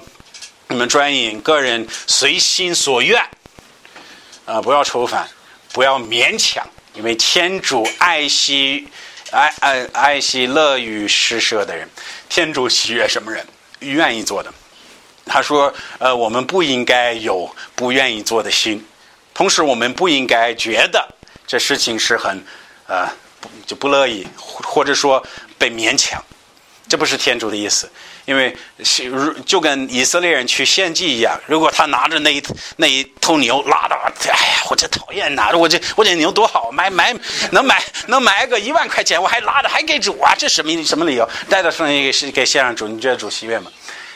[0.68, 3.20] 你们专引个人随心所愿，
[4.44, 5.28] 啊，不要愁烦，
[5.72, 8.86] 不要勉强，因为天主爱惜
[9.32, 11.88] 爱爱爱惜乐于施舍的人。
[12.28, 13.46] 天主喜悦什么人？
[13.80, 14.52] 愿意做的。”
[15.26, 18.86] 他说：“呃，我们不应该有不愿意做的心。”
[19.34, 21.06] 同时，我们不应该觉得
[21.46, 22.42] 这事情是很，
[22.86, 23.08] 呃，
[23.66, 25.22] 就不乐意，或者说
[25.58, 26.22] 被勉强，
[26.88, 27.90] 这不是天主的意思，
[28.26, 28.54] 因为
[29.08, 32.42] 如就跟以色列人去献祭一样，如果他拿着那一
[32.76, 37.14] 那一头牛拉到，哎呀，我这讨厌拿着我这我这牛多好，买买
[37.52, 41.28] 能买能买个一万块钱，我还拉着还给主啊，这什么什么理由？
[41.48, 43.70] 带到圣殿给给献上主，你觉得主喜悦吗？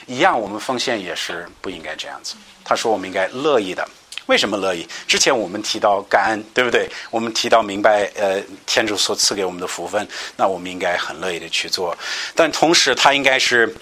[0.06, 2.34] 一样，我们奉献也是不应该这样子。
[2.64, 3.88] 他说我们应该乐意的。
[4.26, 4.86] 为什么乐意？
[5.08, 6.88] 之前我们提到感恩，对不对？
[7.10, 11.96] 我们提到明白，呃，天主所赐给我们的福分，那我们应该很乐意的去做。
[12.36, 13.74] 但同时，他应该是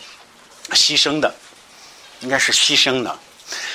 [0.71, 1.35] 牺牲的，
[2.21, 3.19] 应该是牺牲的。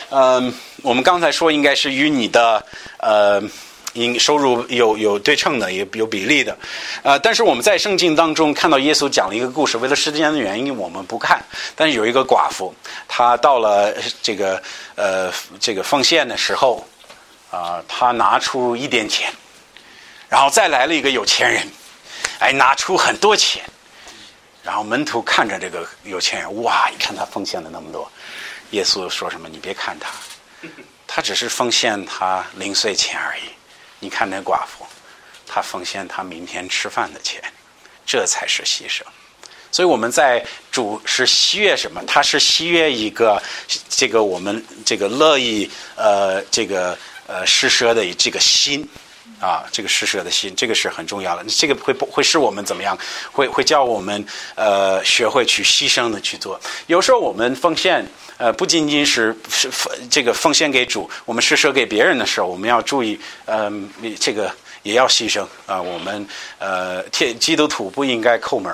[0.09, 2.65] 嗯，我们刚才说应该是与你的
[2.97, 3.41] 呃。
[3.95, 6.57] 应收入有有对称的，也有比例的，
[7.03, 11.39] 呃，但是我们在圣经当中看到耶稣讲了一个故事，为了时间的原因，我们不看。
[11.75, 12.73] 但是有一个寡妇，
[13.07, 14.59] 她到了这个
[14.95, 16.83] 呃这个奉献的时候，
[17.51, 19.31] 啊，她拿出一点钱，
[20.27, 21.67] 然后再来了一个有钱人，
[22.39, 23.63] 哎，拿出很多钱，
[24.63, 28.09] 然后门徒看着这个有钱人，哇，你看他奉献了那么多，
[28.71, 29.49] 耶稣说什么？
[29.49, 30.09] 你别看他，
[31.05, 33.43] 他只是奉献他零碎钱而已。
[33.99, 34.85] 你看那寡妇，
[35.45, 37.43] 他奉献他明天吃饭的钱，
[38.05, 39.01] 这才是牺牲。
[39.71, 42.01] 所以我们在主是喜悦什么？
[42.05, 43.41] 他是喜悦一个
[43.89, 46.97] 这个我们这个乐意呃这个
[47.27, 48.87] 呃施舍的这个心
[49.43, 51.43] 啊，这个施舍的心，这个是很重要的。
[51.49, 52.97] 这个会会使我们怎么样？
[53.31, 54.25] 会会教我们
[54.55, 56.59] 呃学会去牺牲的去做。
[56.87, 58.05] 有时候我们奉献。
[58.37, 59.69] 呃，不仅仅是是
[60.09, 63.87] 这个奉献给主，我们施舍给别人的时候，我们要注意，嗯，
[64.19, 64.51] 这个
[64.81, 65.79] 也要牺牲啊。
[65.79, 66.27] 我们
[66.57, 68.73] 呃，天基督徒不应该抠门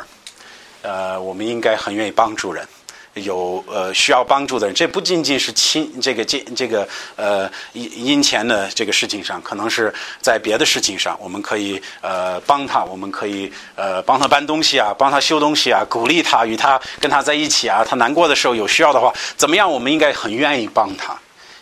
[0.81, 2.65] 呃，我们应该很愿意帮助人。
[3.15, 19.69] 有呃需要帮助的人，这不仅仅是亲这个这这个呃因因钱的这个事情上，可能是在别的事情上，我们可以呃帮他，我们可以呃帮他搬东西啊，帮他修东西啊，鼓励他，与他跟他在一起啊，他难过的时候有需要的话，怎么样？
[19.69, 21.17] 我们应该很愿意帮他。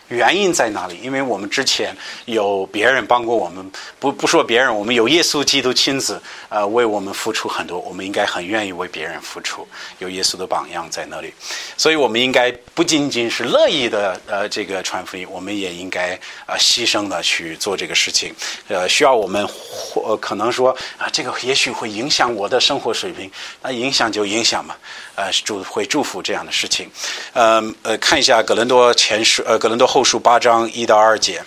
[0.08, 0.98] 原因在哪里？
[1.02, 9.66] 因为我们之前有别人帮过我们，不不说别人，我们有耶稣基督亲自呃为我们付出很多，我们应该很愿意为别人付出，
[9.98, 11.32] 有耶稣的榜样在那里，
[11.76, 16.14] 所以我们应该不仅仅是乐意的呃这个传福音，我们也应该
[16.46, 18.34] 啊牺牲的去做这个事情，
[18.68, 23.30] 呃需要我们或可能说啊这个也许会影响我的生活水平，
[23.62, 24.74] 那影响就影响嘛。
[25.14, 26.88] 呃，祝会祝福这样的事情，
[27.32, 31.42] 呃呃，看一下《格伦多前书》呃，《格伦多后后书》八章一到二节，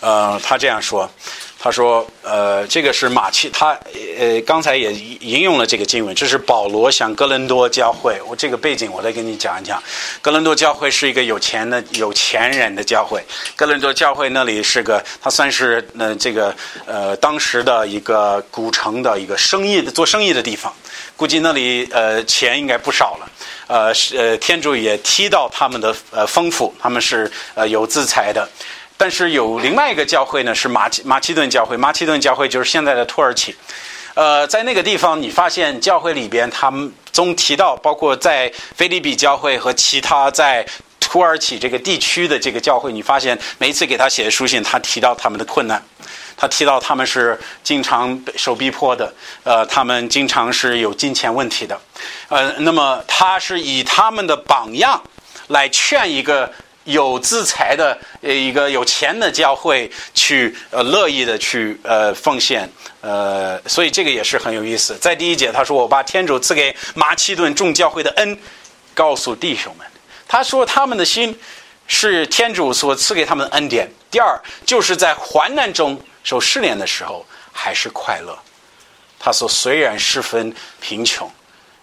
[0.00, 1.10] 呃，他这样说。
[1.60, 3.70] 他说：“呃，这个是马其，他
[4.16, 8.20] 呃刚才也引用了这个经文，这是保罗向哥伦多教会。
[8.28, 9.82] 我这个背景我再跟你讲一讲。
[10.20, 13.24] 哥伦多教会是一个有钱的有钱人的教会。
[13.56, 20.72] 哥伦多教会那里是个，他算是呃这个呃当时的一个古城的一个生意的做生意的地方。
[21.16, 23.28] 估计那里呃钱应该不少了。
[23.68, 28.48] 呃是呃天主也提到他们的呃丰富，他们是呃有资财的。”
[29.00, 31.76] 但是有另外一个教会呢，是马其马其顿教会。
[31.76, 33.54] 马其顿教会就是现在的土耳其。
[34.14, 40.66] 呃，在那个地方，你发现教会里边，他们总提到，包括在菲利比教会和其他在
[40.98, 45.80] 土耳其这个地区的这个教会，你发现每一次给他写的书信，他提到他们的困难，
[46.38, 51.78] 他提到他们是经常受逼迫的，呃，他们经常是有金钱问题的，
[52.28, 55.02] 呃，那么他是以他们的榜样
[55.48, 56.50] 来劝一个。
[56.84, 62.66] 有资财的呃一个有钱的教会去呃乐意的去呃奉献
[63.02, 64.96] 呃，所以这个也是很有意思。
[64.96, 68.38] 在第一节他说：“我把天主赐给马其顿众教会的恩
[68.94, 69.86] 告诉弟兄们。”
[70.26, 71.38] 他说他们的心
[71.86, 73.86] 是天主所赐给他们的恩典。
[74.10, 78.38] 第二，就是在患难中受试炼的时候还是快乐。
[79.18, 81.30] 他说虽然十分贫穷，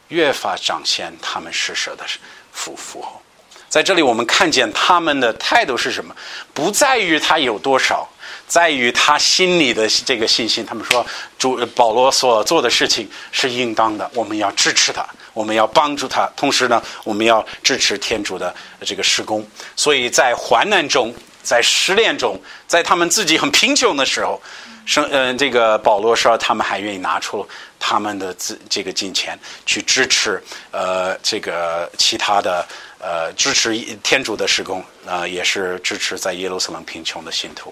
[0.09, 2.05] 越发彰显他们施舍的
[2.51, 3.19] 福富厚。
[3.67, 6.15] 在这里，我们看见他们的态度是什么？
[6.53, 8.07] 不在于他有多少，
[8.47, 10.63] 在于他心里的这个信心。
[10.63, 11.03] 他们说，
[11.39, 15.03] 主保罗所做的事情是应当的，我们要支持他，
[15.33, 16.29] 我们要帮助他。
[16.37, 18.55] 同时呢，我们要支持天主的
[18.85, 19.45] 这个施工。
[19.75, 21.11] 所以在患难中，
[21.45, 24.41] 在失恋中，在他们自己很贫穷的时候，
[24.85, 27.47] 生嗯，这个保罗说，他们还愿意拿出
[27.79, 32.65] 他们的资这个金钱去支持呃这个其他的。
[32.97, 37.71] 呃，支持天主的施工，啊，也是支持在耶路撒冷贫穷的信徒，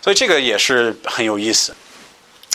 [0.00, 1.74] 所以这个也是很有意思，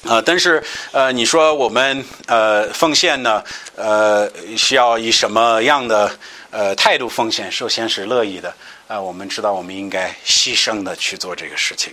[0.08, 3.44] 啊，但是呃，你说我们呃奉献呢，
[3.76, 6.18] 呃，需要以什么样的
[6.50, 7.52] 呃态度奉献？
[7.52, 8.52] 首先是乐意的，
[8.88, 11.92] 呃，我们知道我们应该牺牲的去做这个事情。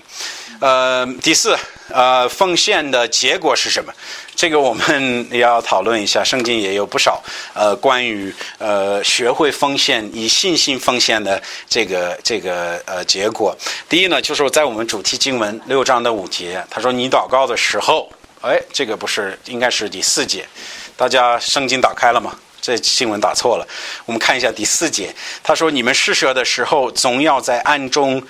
[0.61, 1.57] 呃，第四，
[1.89, 3.91] 呃，奉献的结果是什么？
[4.37, 6.23] 这个我们也要讨论一下。
[6.23, 7.23] 圣经也有不少
[7.55, 13.57] 呃关于呃学会奉献、以信心奉献的这个这个呃结果。
[13.89, 18.13] 第一呢，就是在我们主题经文六章的五节，他说：“你祷告的时候，
[18.43, 20.47] 哎，这个不是应该是第四节。
[20.95, 23.67] 大家圣经打开了吗？”这新闻打错了，
[24.07, 25.13] 我们看一下第四节。
[25.43, 28.23] 他说：“你们施舍的时候，总要在暗中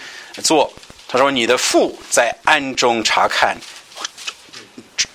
[0.43, 0.73] 做。”
[1.07, 3.55] 他说：“你的父在暗中查看。”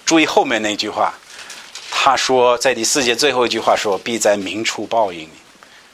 [0.05, 1.11] 注意后面那句话。
[1.89, 5.28] 他说，在第四节最后一句话说：“必在明处报应。”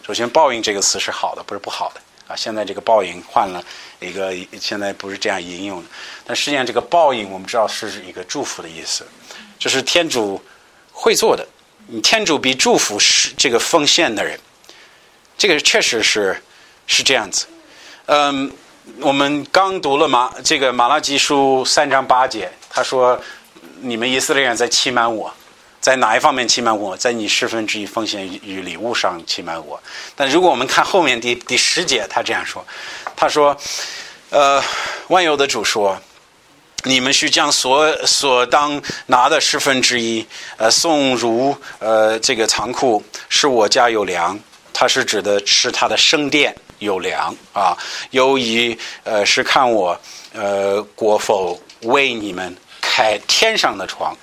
[0.05, 2.35] 首先，“报应”这个词是好的，不是不好的啊。
[2.35, 3.63] 现在这个“报应”换了
[4.01, 5.89] 一个，现在不是这样引用的。
[6.25, 9.07] 但实际上，这个“报应”我们知道是一个祝福的意思，
[9.57, 10.43] 就是天主
[10.91, 11.47] 会做的。
[12.01, 14.39] 天主比祝福是这个奉献的人，
[15.37, 16.41] 这个确实是
[16.87, 17.45] 是这样子。
[18.05, 18.51] 嗯，
[18.99, 23.21] 我们刚读了马这个马拉基书三章八节，他说
[23.81, 25.33] ：“你们以色列人在欺瞒我，
[25.79, 26.95] 在哪一方面欺瞒我？
[26.97, 29.81] 在你十分之一奉献与礼物上欺瞒我。”
[30.15, 32.65] 但如果我们看后面第第十节，他这样说
[33.15, 33.55] ：“他说，
[34.29, 34.63] 呃，
[35.09, 35.99] 万有的主说。”
[36.85, 40.25] 你们需将所所当拿的十分之一，
[40.57, 44.37] 呃，送入呃这个仓库，是我家有粮。
[44.73, 47.77] 他是指的是他的圣殿有粮啊。
[48.09, 49.97] 由于呃是看我
[50.33, 54.17] 呃国否为你们开天上的窗，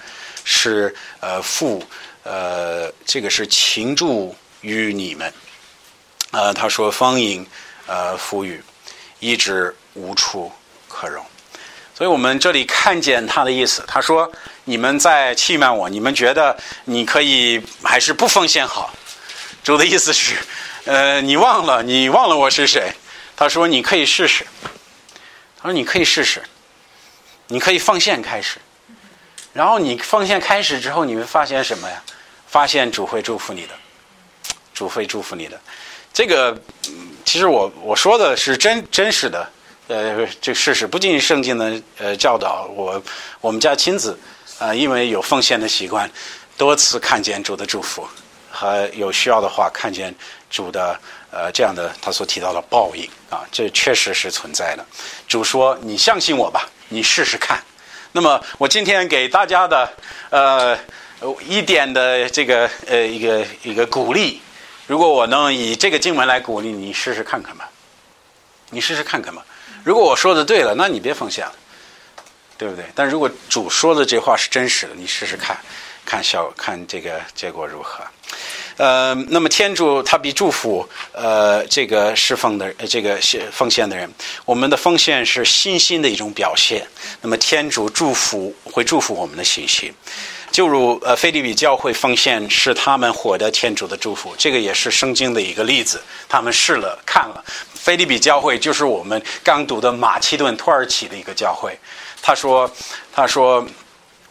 [0.45, 1.83] 是呃父
[2.25, 5.33] 呃这个是情注于你们。
[6.33, 7.47] 呃，他说丰盈
[7.87, 8.63] 呃富裕，
[9.19, 10.51] 一直无处
[10.89, 11.25] 可容。
[12.01, 14.33] 所以我们这里看见他的意思，他说
[14.65, 18.91] ：“你们在欺瞒我，你们觉得你可以还是不奉献好？”
[19.63, 20.35] 主的意思是
[20.89, 22.91] ：“呃，你忘了，你忘了我是谁？”
[23.37, 24.47] 他说：“你可以试试。”
[25.61, 26.43] 他说：“你可以试试，
[27.49, 28.57] 你可以奉献开始。
[29.53, 32.03] 然后你奉献开始之后，你会发现什么呀？
[32.47, 33.75] 发现主会祝福你的，
[34.73, 35.61] 主会祝福你的。
[36.15, 36.59] 这个
[37.27, 39.47] 其实我我说的是真真实的。”
[39.91, 43.03] 呃，这事实不仅圣经的呃教导，我
[43.41, 44.17] 我们家亲子
[44.61, 46.09] 啊，因为有奉献的习惯，
[46.57, 48.07] 多次看见主的祝福，
[48.49, 50.15] 和有需要的话看见
[50.49, 50.97] 主的
[51.33, 54.87] 呃这样的他所提到的报应啊，这确实是存在的。
[55.27, 57.61] 主说：“你相信我吧，你试试看。”
[58.13, 59.93] 那么我今天给大家的
[60.31, 60.79] 呃
[61.49, 64.41] 一点的这个呃一个一个鼓励，
[64.87, 67.70] 如果我能以这个经文来鼓励你，试试看看吧，
[68.71, 69.45] 你试试看看吧。
[69.85, 71.53] 如果我说的对了，那你别奉献了，
[72.57, 72.85] 对不对？
[72.95, 75.57] 但如果主说的这话是真实的，你试试看，
[76.05, 78.05] 看效看这个结果如何？
[78.77, 83.19] 呃，那么天主他比祝福呃这个侍奉的这个
[83.53, 84.11] 奉献的人，
[84.45, 86.87] 我们的奉献是信心的一种表现。
[87.21, 89.93] 那么天主祝福会祝福我们的信心，
[90.51, 97.45] 就如呃菲利比教会奉献是他们获得天主的祝福，这个也是圣经的一个例子，他们试了看了。
[97.75, 101.79] 菲利比教会就是我们刚读的马其顿土耳其的一个教会。
[102.21, 102.71] 他说
[103.11, 103.65] ：“他说，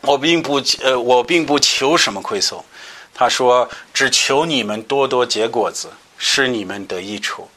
[0.02, 2.64] 我并不呃，我并不求什么馈送。
[3.14, 7.50] 他说，只求你们多多结果子，使你们得益处。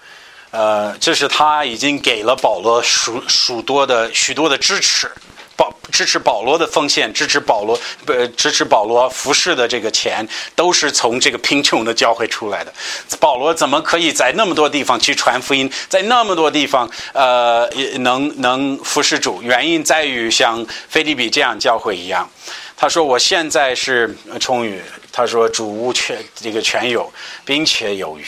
[0.50, 5.10] 呃，这是他已经给了保罗数数多的许多的支持。”
[5.56, 12.72] 保支持保罗的奉献，支持保罗不支持保罗服侍的这个钱，都是从这个贫穷的教会出来的。
[13.20, 19.42] 保罗怎么可以在那么多地方去传福音，在那么多地方呃能能服侍主？
[19.42, 22.28] 原因在于像菲利比这样教会一样。
[22.76, 24.82] 他说：“我现在是充裕。”
[25.12, 27.12] 他说：“主无全这个全有，
[27.44, 28.24] 并且有余。”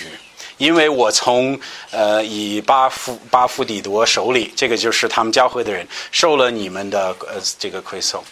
[0.59, 1.59] 因为我从
[1.91, 8.23] 呃以巴夫巴夫底多手里，这个就是他们教会的人受了你们的呃这个馈送，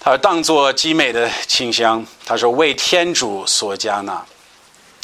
[0.00, 4.24] 他说当做极美的清香，他说为天主所加纳，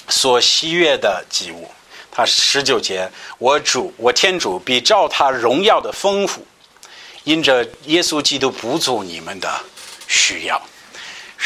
[0.08, 1.70] 所喜悦的祭物。
[2.10, 3.06] 他十九节，
[3.36, 6.44] 我主我天主比照他荣耀的丰富，
[7.24, 9.48] 因着耶稣基督补足你们的
[10.08, 10.58] 需要。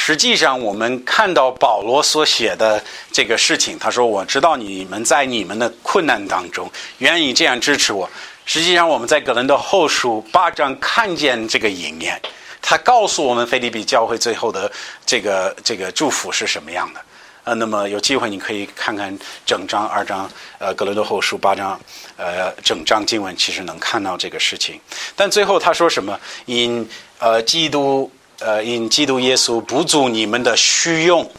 [0.02, 2.82] 实际上，我们看到保罗所写的
[3.12, 8.08] 这个事情，他说：“我知道你们在你们的困难当中愿意这样支持我。”
[8.46, 12.18] 实际上，我们在格伦的后书八章看见这个影验，
[12.62, 14.72] 他告诉我们菲利比教会最后的
[15.04, 17.00] 这个这个祝福是什么样的。
[17.44, 20.28] 呃，那么有机会你可以看看整章二章，
[20.58, 21.78] 呃，格伦的后书八章，
[22.16, 24.80] 呃，整章经文其实能看到这个事情。
[25.14, 26.18] 但最后他说什么？
[26.46, 26.88] 因
[27.18, 28.10] 呃，基督。
[28.40, 31.30] 呃，因基督耶稣补足你们的虚用。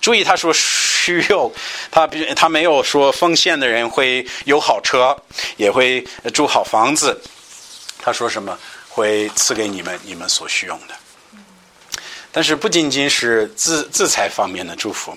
[0.00, 1.50] 注意，他说虚用。
[1.90, 5.16] 他比他没有说奉献的人会有好车，
[5.56, 7.20] 也会住好房子。
[7.98, 10.94] 他说什么会赐给你们你们所需用的。
[12.30, 15.16] 但是不仅仅是自自财方面的祝福，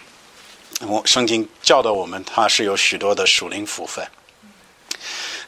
[0.82, 4.05] 我圣经教导我们，它是有许多的属灵福分。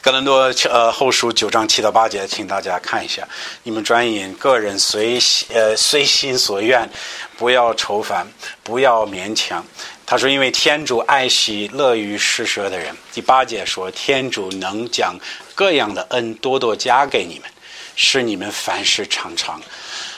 [0.02, 3.28] 哥伦多呃后书九章七到八节，请大家看一下。
[3.64, 5.20] 你们专引个人随
[5.54, 6.90] 呃随心所愿，
[7.38, 8.26] 不要愁烦，
[8.64, 9.64] 不要勉强。
[10.06, 12.96] 他说，因为天主爱惜乐于施舍的人。
[13.12, 15.20] 第八节说，天主能将
[15.54, 17.52] 各样的恩多多加给你们，
[17.98, 19.62] 使你们凡事常常。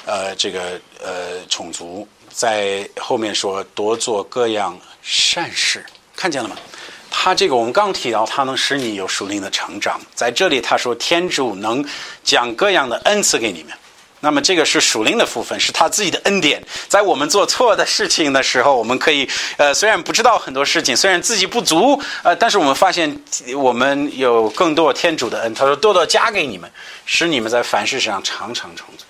[0.06, 5.84] 呃，这个呃，充足，在后面说多做各样善事，
[6.16, 6.56] 看见了吗？
[7.12, 10.00] 他这个我们刚提到，他能使你有属灵的成长。
[10.16, 11.86] 在这里他说，天主能
[12.24, 13.74] 讲各样的恩赐给你们，
[14.22, 16.64] 那么这个是属灵的部分，是他自己的恩典。
[16.88, 23.22] 在我们做错的事情的时候，我们可以呃，虽然不知道很多事情，虽然自己不足，呃，但是我们发现
[23.56, 25.54] 我们有更多天主的恩。
[25.54, 26.72] 他说，多多加给你们，
[27.06, 29.04] 使你们在凡事上常常充足。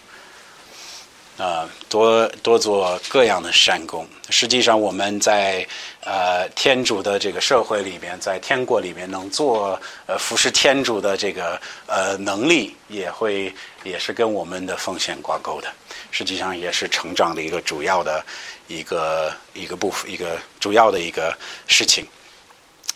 [1.38, 4.08] 呃，多多做各样的善功。
[4.30, 5.68] 实际上，我们在
[6.06, 15.68] 呃天主的这个社会里边，在天国里面能做呃服侍天主的这个呃能力，也会也是跟我们的奉献挂钩的。
[16.12, 18.24] 实际上，也是成长的一个主要的
[18.70, 21.38] 一个一个部分，一个主要的一个
[21.68, 22.08] 事情。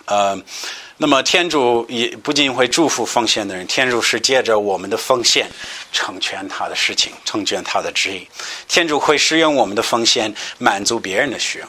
[0.06, 0.42] 呃。
[0.98, 5.46] 那么天主也不仅会祝福奉献的人，天主是借着我们的奉献
[5.92, 8.26] 成全他的事情，成全他的旨意。
[8.70, 11.68] 天主会使用我们的奉献满足别人的需要，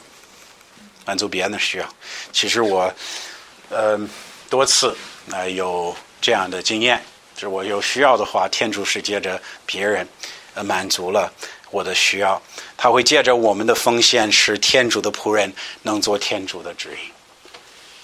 [1.05, 1.85] 满足别人的需要。
[2.31, 2.89] 其实我
[3.69, 3.99] 呃
[4.49, 4.95] 多次
[5.29, 7.03] 啊有这样的经验，
[7.35, 10.07] 就是我有需要的话，天主是借着别人
[10.53, 11.29] 呃满足了
[11.69, 12.41] 我的需要，
[12.77, 17.11] 他会借着我们的奉献使天主的仆人能做天主的旨意。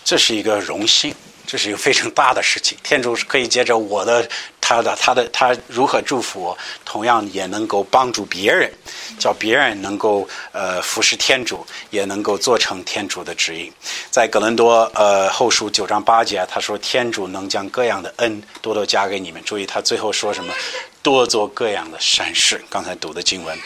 [0.04, 1.14] 这是一个荣幸，
[1.45, 2.78] 这是一个非常大的事情。
[2.84, 4.28] 天主可以借着我的、
[4.60, 8.72] 他的、他的、他如何祝福我，同样也能够帮助别人，
[9.18, 13.72] 叫别人能够呃服侍天主，也能够做成天主的指引。
[14.12, 20.54] 在格伦多呃后书九章八节，他说：“天主能将各样的恩多多加给你们。”注意他最后说什么？
[21.01, 22.64] 多做各样的善事。
[22.70, 23.58] 刚才读的经文。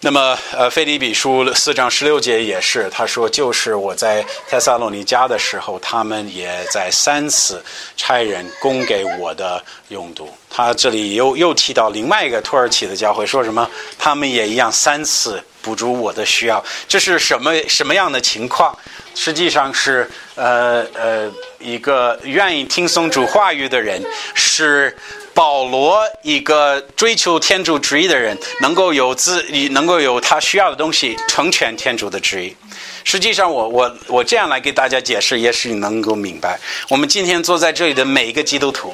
[0.00, 7.60] 那么，呃，《腓立比书》四章十六节也是，他说：“就是我在泰萨罗尼加的时候，他们也在三次
[7.96, 13.68] 差人供给我的用度。”他这里又又提到另外一个土耳其的教会，说什么？
[13.98, 16.64] 他们也一样三次补足我的需要。
[16.86, 18.78] 这是什么什么样的情况？
[19.16, 21.28] 实际上是，呃呃，
[21.58, 24.00] 一个愿意听从主话语的人
[24.32, 24.96] 是。
[25.38, 32.56] 保罗一个追求天主旨意的人，能够有自，能够有他需要的东西，成全天主的旨意。
[33.04, 36.58] 实际上，我我我这样来给大家解释，也许你能够明白。
[36.88, 38.92] 我们今天坐在这里的每一个基督徒，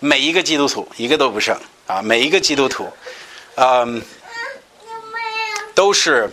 [0.00, 1.56] 每一个基督徒一个都不剩
[1.86, 2.02] 啊！
[2.02, 2.88] 每一个基督徒，
[3.54, 4.02] 嗯，
[5.72, 6.28] 都是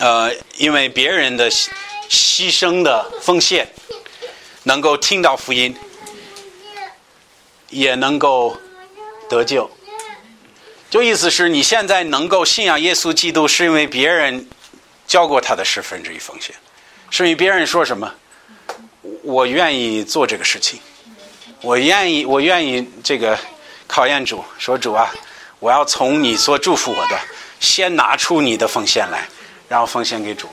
[0.00, 3.68] 呃，因为别人的牺牲的奉献，
[4.64, 5.72] 能够听到福音。
[7.72, 8.54] 也能够
[9.30, 9.68] 得救，
[10.90, 14.46] 就意思是你现在能够信仰耶稣基督，是因为别人
[15.06, 16.54] 教过他的十分之一奉献，
[17.08, 18.12] 是因为别人说什么，
[19.22, 20.78] 我愿意做这个事情，
[21.62, 23.38] 我愿意，我愿意这个
[23.86, 25.10] 考验主，说主啊，
[25.58, 27.18] 我要从你所祝福我的，
[27.58, 29.26] 先拿出你的奉献来，
[29.66, 30.46] 然后奉献给主，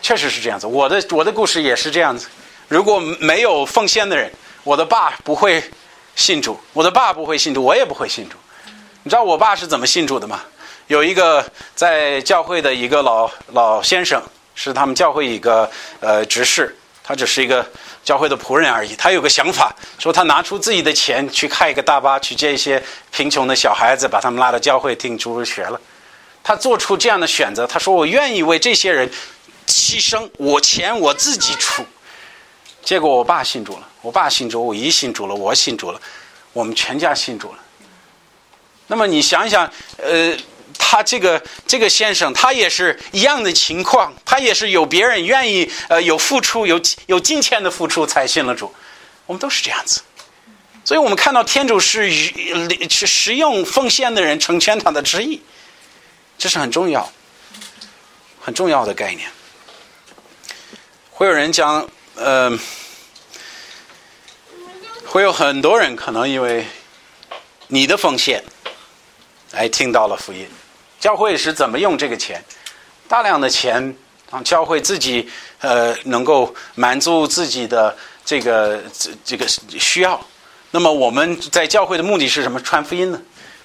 [0.00, 0.68] 确实是这样子。
[0.68, 2.28] 我的我的故事也是这样子，
[2.68, 4.30] 如果没有奉献的人，
[4.62, 5.60] 我的爸不会。
[6.18, 8.36] 信主，我的爸不会信主，我也不会信主。
[9.04, 10.40] 你知道我爸是怎么信主的吗？
[10.88, 14.20] 有一个在教会的一个老老先生，
[14.56, 17.64] 是他们教会一个呃执事，他只是一个
[18.02, 18.96] 教会的仆人而已。
[18.96, 25.80] 他有个想法，说他拿出自己的钱去开一个大巴，去接一些贫穷的小孩子，把他们拉到教会听主日学了。
[26.42, 29.08] 他做出这样的选择，他说：“我愿意为这些人
[29.68, 31.84] 牺牲，我钱我自己出。”
[32.82, 36.00] 结果我爸信主了，我爸信主，我姨信主了，我信主了，
[36.54, 37.58] 我们全家信主了。
[38.86, 40.34] 那么你想想，呃，
[40.78, 48.74] 他这个这个先生，他也是一样的情况，他也是有别人愿意，呃，有付出，有有金钱的付出才信了主。
[49.26, 50.00] 我们都是这样子，
[50.86, 55.42] 所以我们看到天主是与是实用奉献的人成全他的旨意，
[56.38, 57.12] 这是很重要、
[58.40, 59.28] 很重要的概念。
[61.10, 61.86] 会有人讲。
[62.20, 62.58] 嗯，
[65.10, 66.66] 会有很多人可能因为
[67.68, 68.44] 你的奉献，
[69.52, 70.46] 哎，听到了福音。
[71.00, 72.44] 教会是怎么用这个钱？
[73.08, 73.96] 大量的钱
[74.30, 75.26] 让教会自己
[75.60, 79.46] 呃能够满足自己的这个这这个
[79.80, 80.20] 需要。
[80.72, 82.60] 那么我们在教会的目的是什么？
[82.60, 83.18] 传福音呢？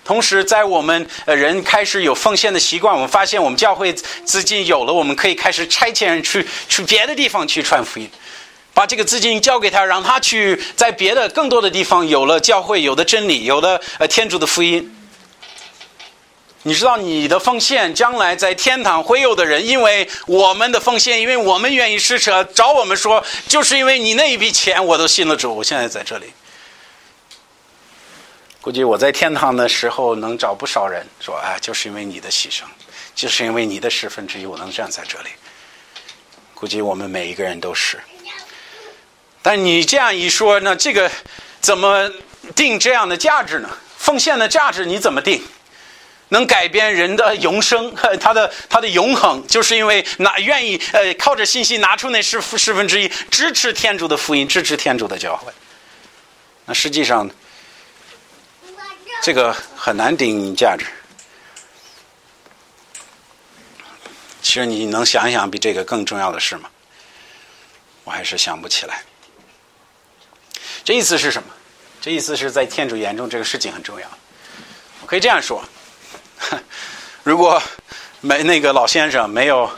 [0.05, 8.09] 同时，在我们呃人开始有奉献的习惯，我们发现我们教会资金有了，我们可以开始差遣人去去别的地方去传福音，
[8.73, 14.95] 把这个资金交给他，让他去在别的更多的地方有了教会，有的真理，有了呃天主的福音。
[16.65, 26.27] 你知道你的奉献将来在天堂会有的人，因为我们的奉献，因为我们愿意施舍，找我们说，就是因为你那一笔钱，我都信了主，我现在在这里。
[28.61, 32.61] 估计我在天堂的时候能找不少人说，啊，就是因为你的牺牲，
[33.13, 35.29] 就是因为你的十分之一，我能站在这里。
[36.53, 37.99] 估计我们每一个人都是。
[39.43, 41.11] 但你这样一说，那这个
[41.61, 42.09] 怎么
[42.55, 43.69] 定这样的价值呢？
[43.97, 45.43] 奉献的价值你怎么定？
[46.29, 55.51] 能改变人的永生， 他的他的永恒，就是因为拿愿意呃靠着信息拿出那十十分之一，支持天主的福音，支持天主的教会。
[56.65, 57.29] 那实际上，
[59.21, 60.85] 这个很难定价值。
[64.41, 66.69] 其实你能想一想比这个更重要的事吗？
[68.05, 69.03] 我还是想不起来。
[70.83, 71.49] 这意思是什么？
[72.01, 74.07] 这意思是在天主眼中，这个事情很重要。
[75.01, 75.63] 我可以这样说。
[77.23, 77.61] 如果
[78.19, 79.69] 没那个老先生没有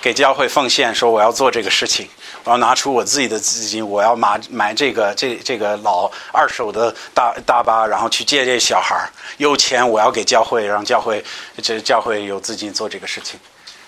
[0.00, 2.08] 给教会奉献，说我要做这个事情，
[2.44, 11.24] 我要拿出我自己的资金，我要买买这个这这个老二手的大大巴，然后去接这小孩有钱我要给教会，让教会
[11.60, 13.38] 这教会有资金做这个事情。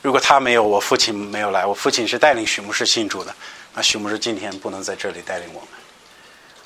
[0.03, 3.33] 如果他没有，我父亲没有来，我父亲是带领许牧师信主的，
[3.75, 5.69] 那许牧师今天不能在这里带领我们。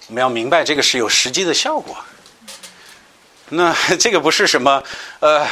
[0.09, 1.97] 我们要明白这个是有实际的效果。
[3.51, 4.83] 那 这个不是什么，
[5.21, 5.47] 呃，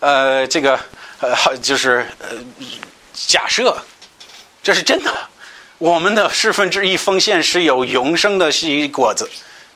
[0.00, 0.78] 呃，这个
[1.20, 2.28] 呃，就是呃，
[3.12, 3.76] 假设，
[4.62, 5.12] 这是真的。
[5.78, 9.28] 我们的四分之一奉献是有永生的西果子。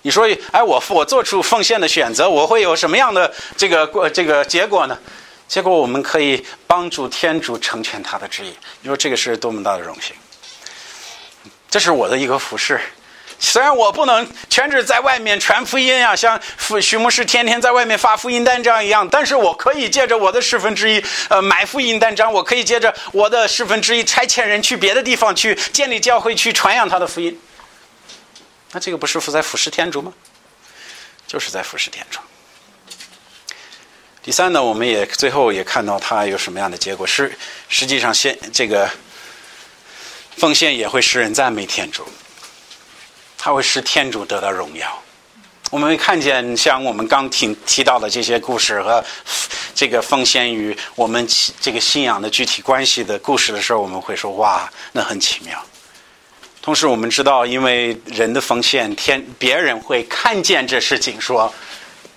[0.03, 4.99] 你说，哎，我我做出奉献的选择，我会有什么样的这个过这个结果呢？
[5.49, 8.53] 结果我们可以帮助天主成全他的旨意。
[8.83, 10.14] 你说这个是多么大的荣幸？
[11.70, 12.79] 这是我的一个服饰。
[13.41, 16.41] 虽然我不能全职在外面传福音啊，像
[16.82, 27.41] 徐牧师天天在外面发福音单张一样，但是我可以借着我的十分之一，呃，买福音单张，我可以借着我的十分之一差遣人去别的地方去建立教会，去传扬他的福音。
[28.72, 30.12] 那这个不是在服侍天主吗？
[31.26, 32.18] 就是在服侍天主。
[34.20, 37.32] 第三呢，我们也最后也看到他有什么样的结果，是
[37.68, 38.91] 实际上现这个
[40.36, 42.07] 奉献也会使人赞美天主。
[43.39, 45.03] 他会使天主得到荣耀。
[45.70, 49.05] 我们会看见像我们刚听提到的这些故事和
[49.74, 51.26] 这个奉献于我们
[51.61, 55.62] 这个信仰的具体关系的故事的时候，我们会说：“哇，那很奇妙。”
[56.61, 61.53] 同时，我们知道，因为人的奉献，天别人会看见这事情，说：“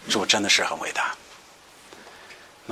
[0.09, 1.13] 主真的是很伟大。”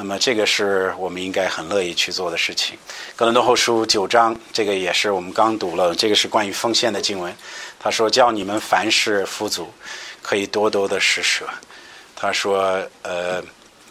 [0.01, 2.79] 那么，这个是我们应该很乐意去做的事情。
[3.17, 7.35] 格伦多后书九章，这个也是我们刚读了，这个是关于奉献的经文。
[7.77, 9.69] 他说：“叫你们凡事富足，
[10.21, 11.45] 可以多多的施舍。”
[12.15, 13.43] 他说：“呃，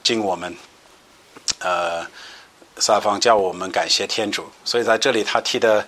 [0.02, 0.56] 敬我们，
[1.58, 2.06] 呃，
[2.78, 5.86] 撒方叫我们感谢天主。”所以在这里他提的，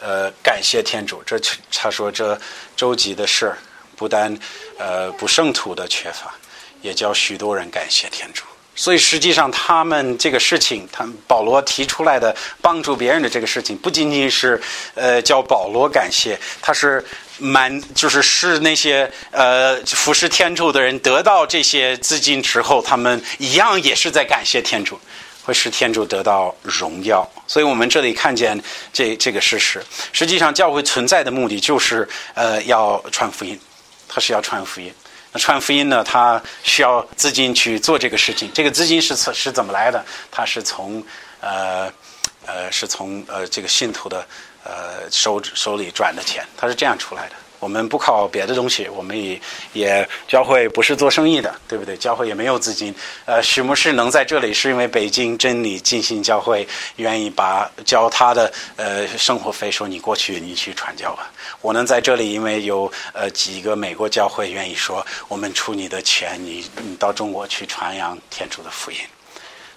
[0.00, 1.22] 呃，感谢天主。
[1.24, 1.40] 这
[1.72, 2.38] 他说这
[2.76, 3.50] 周集的事，
[3.96, 4.38] 不但
[4.76, 6.34] 呃不圣徒的缺乏，
[6.82, 8.44] 也叫许多人感谢天主。
[8.74, 14.60] 所以实际上，他们这个事情，他保罗提出来的帮助别人的这个事情，不仅仅是
[14.94, 17.04] 呃叫保罗感谢，他是
[17.38, 24.98] 满就是使那些呃服侍天主的人得到这些资金之后，他们一样也是在感谢天主，
[25.44, 27.30] 会使天主得到荣耀。
[27.46, 28.58] 所以我们这里看见
[28.90, 33.60] 这这个事实，实际上教会存在的目的就是呃要传福音，
[34.08, 34.90] 他是要传福音。
[35.32, 36.04] 那传福音呢？
[36.04, 38.50] 他需要资金去做这个事情。
[38.52, 40.04] 这个资金是是是怎么来的？
[40.30, 41.02] 他是从
[41.40, 41.90] 呃
[42.44, 44.26] 呃是从呃这个信徒的
[44.62, 47.34] 呃手手里转的钱，他是这样出来的。
[47.62, 49.40] 我们不靠别的东西，我们也
[49.72, 51.96] 也教会不是做生意的，对不对？
[51.96, 52.92] 教会也没有资金。
[53.24, 61.30] 呃，许牧师能在这里，是因为北京真理进信教会愿意把交他的呃生活费，说你过去你去传教吧。
[61.60, 68.96] 我能在这里，因为有呃几个美国教会愿意说，我们出你的钱，你你到中国去传扬天主的福音。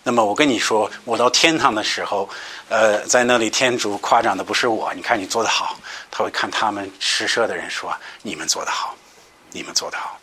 [0.08, 2.30] 那么我跟你说，我到天堂的时候，
[2.70, 5.80] 呃，在那里天主夸奖的不是我，你看你做的好，
[6.12, 7.92] 他会看他们施舍的人说
[8.22, 8.96] 你们做的好，
[9.52, 10.20] 你们做的好。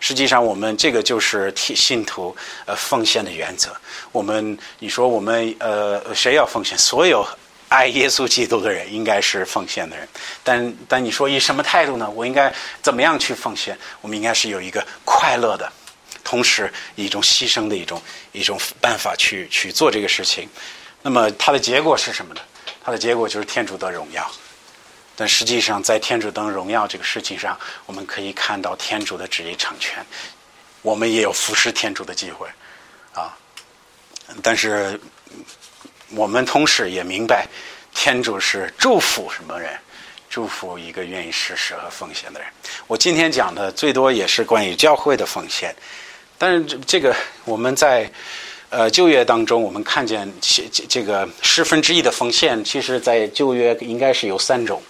[0.00, 2.34] 实际上，我们这个就是信徒
[2.64, 3.76] 呃奉献的原则。
[4.10, 6.76] 我们你说我们呃谁要奉献？
[6.78, 7.22] 所有
[7.68, 10.08] 爱耶稣基督的人，应该是奉献的人。
[10.42, 12.08] 但但你说以什么态度呢？
[12.08, 13.78] 我应该怎么样去奉献？
[14.00, 15.70] 我们应该是有一个快乐的，
[16.26, 18.02] 同时一种牺牲的一种
[18.32, 20.48] 一种办法去去做这个事情。
[21.02, 22.40] 那么它的结果是什么呢？
[22.82, 24.28] 它的结果就是天主的荣耀。
[25.14, 27.56] 但实际上，在天主得荣耀这个事情上，
[27.86, 30.04] 我们可以看到天主的旨意成全，
[30.82, 32.48] 我们也有服侍天主的机会，
[33.14, 33.32] 啊！
[34.42, 35.00] 但是
[36.10, 37.46] 我们同时也明白，
[37.94, 39.78] 天主是祝福什么人？
[40.28, 42.48] 祝福一个愿意施舍和奉献的人。
[42.86, 45.74] 我今天讲的最多也是关于教会的奉献，
[46.38, 47.14] 但是这这个
[47.44, 48.10] 我们在
[48.68, 54.82] 呃旧约当中，我们看见这这个十分之一的奉献，其实在旧约应该是有三种。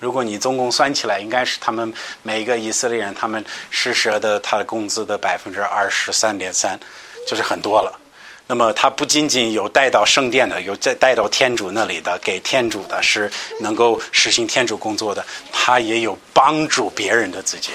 [0.00, 1.92] 如果你总共算起来，应该是他们
[2.22, 6.78] 每个以色列人他们施舍的他的工资的百分之二十三点三，
[7.26, 7.98] 就是很多了。
[8.46, 13.30] 那么他不仅仅有带到圣殿的，有再带到天主那里的，给天主的是
[13.60, 17.70] 能够实行天主工作的，他也有帮助别人的自己，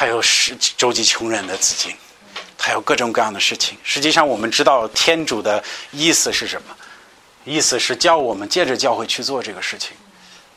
[0.00, 1.94] 还有是周济穷人的资金，
[2.58, 3.76] 还有各种各样的事情。
[3.82, 6.74] 实际上，我们知道天主的意思是什么？
[7.44, 9.90] 意思是叫我们借着教会去做这个事情。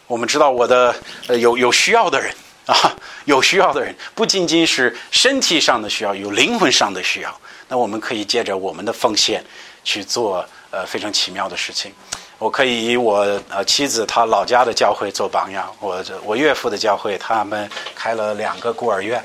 [0.07, 0.95] 我们知道我的
[1.27, 2.33] 呃有有需要的人
[2.67, 7.41] 啊，有需要的人不仅仅是身体上的需要，有灵魂上的需要。
[7.67, 9.43] 那我们可以借着我们的奉献
[9.83, 11.93] 去做呃非常奇妙的事情。
[12.39, 13.19] 我可以以我
[13.49, 15.73] 呃妻子她老家的教会做榜样。
[15.79, 19.23] 我我岳父的教会他们开了两个孤儿院，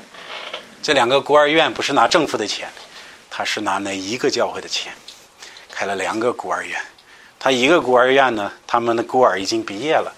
[0.81, 2.69] 这两个孤儿院不是拿政府的钱，
[3.29, 4.93] 他是拿那一个教会的钱，
[5.71, 6.79] 开了两个孤儿院。
[7.37, 10.13] 他一个孤儿院呢，他们的孤儿已经毕业了。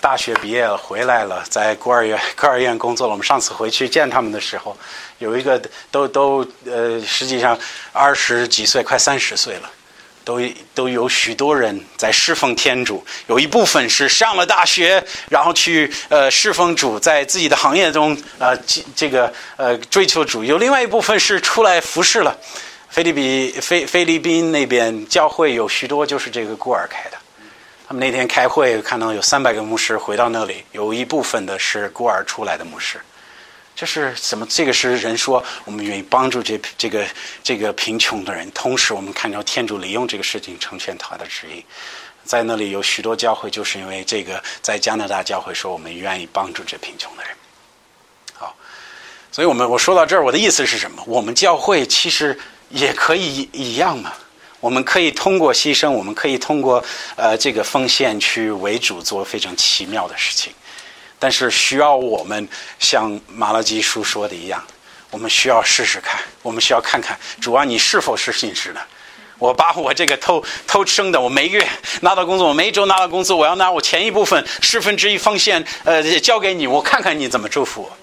[0.00, 3.12] 大学毕业了，回来了，在孤儿院 孤儿院工作了。
[3.12, 4.76] 我们上次回去见他们的时候，
[5.18, 5.60] 有一个
[5.90, 7.58] 都都呃，实际上
[7.92, 9.70] 二十几岁，快三十岁了，
[10.26, 10.40] 都
[10.74, 13.06] 都有许多人在侍奉天主。
[13.28, 20.42] 有一部分是上了大学，然后去呃侍奉主，在自己的行业中呃这这个呃追求主。
[20.42, 22.36] 有另外一部分是出来服侍了。
[22.88, 27.16] 菲律宾菲菲律宾那边教会有许多就是这个孤儿开的。
[27.86, 33.00] 他们那天开会，看到有三百个牧师回到那里，有一部分的是孤儿出来的牧师。
[33.76, 34.46] 这是什么？
[34.48, 37.06] 这个是人说我们愿意帮助这这个
[37.44, 41.62] 这个贫穷的人，同时我们看到天主利用这个事情成全他的旨意。
[42.24, 47.32] 在那里有许多教会，就是因为这个，在加拿大教会说我们愿意帮助这贫穷的人。
[48.32, 48.56] 好，
[49.30, 51.02] 所以我们我说到这儿，我的意思是什么？
[51.06, 52.36] 我们教会其实
[52.70, 54.14] 也可以一样嘛。
[54.58, 56.82] 我们可以通过牺牲，我们可以通过
[57.14, 60.52] 呃这个奉献去为主做非常奇妙的事情，
[61.18, 62.48] 但是需要我们
[62.78, 64.62] 像马拉基书说的一样，
[65.10, 68.80] 我们需要试试看，我们需要看看主啊，你是否是信实的？
[69.38, 71.66] 我把我这个偷偷生的，我每月
[72.00, 77.96] 拿到工资，我每一周拿到工资，我要拿我前一部分十分之一奉献，呃，交给你，我看看你怎么祝福我。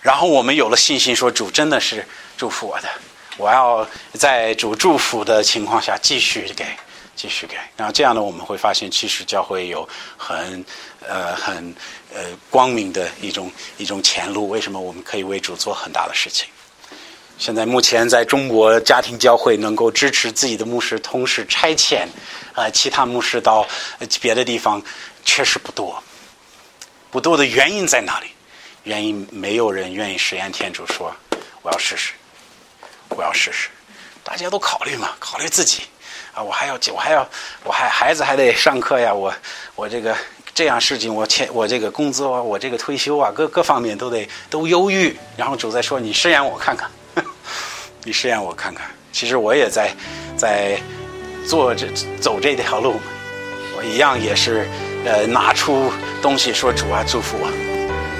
[0.00, 2.06] 然后我们有了信心，说主真的是
[2.36, 2.88] 祝福我的。
[3.36, 6.64] 我要在主祝福的情况下继续给，
[7.16, 10.64] 继续给，然后这样呢，我们会发现，其实教会有很
[11.00, 11.74] 呃很
[12.14, 14.48] 呃光明的一种一种前路。
[14.48, 16.46] 为什么我们可以为主做很大的事情？
[17.38, 22.06] 现在目前在中国家庭教会能够支持自己的牧师，同时差遣
[22.54, 23.66] 呃其他牧师到
[24.20, 24.82] 别的地方，
[25.24, 26.02] 确实不多。
[27.10, 28.28] 不多的原因在哪里？
[28.84, 31.14] 原因没有人愿意实验天主说
[31.62, 32.12] 我要试试。
[33.10, 33.68] 我要试试，
[34.24, 35.84] 大家都考虑嘛，考虑自己
[36.36, 37.26] 啊，我还要，我还要，
[37.64, 39.32] 我还孩子还得上课呀，我
[39.74, 40.14] 我这个
[40.54, 45.16] 这样事情，我钱我这个工资啊，我这个退休啊，各各方面都得都忧郁。
[45.34, 46.90] 然后主在说：“你试验我看看，
[48.04, 49.90] 你试验我看看。”其实我也在
[50.36, 50.78] 在
[51.48, 51.86] 做这
[52.20, 53.00] 走这条路，
[53.74, 54.68] 我一样也是
[55.06, 57.48] 呃拿出东西说：“主啊，祝福我，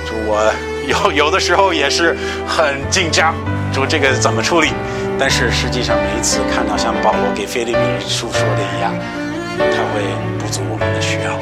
[0.08, 0.50] 祝我
[0.86, 2.16] 有有的时候也是
[2.46, 3.34] 很紧张。”
[3.74, 4.72] 说这个怎么处理？
[5.18, 7.78] 但是实际上，每一次看到像保罗给菲利比
[8.08, 8.94] 书说的一样，
[9.58, 10.00] 他会
[10.38, 11.40] 补足我们的需要，我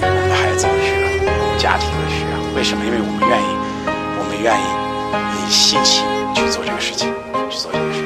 [0.00, 2.56] 们孩子的需要，我们家庭的需要。
[2.56, 2.82] 为什么？
[2.84, 3.52] 因为我们愿意，
[4.18, 4.64] 我们愿意
[5.36, 6.02] 以信心
[6.34, 7.12] 去做这个事情，
[7.50, 8.05] 去做这个事情。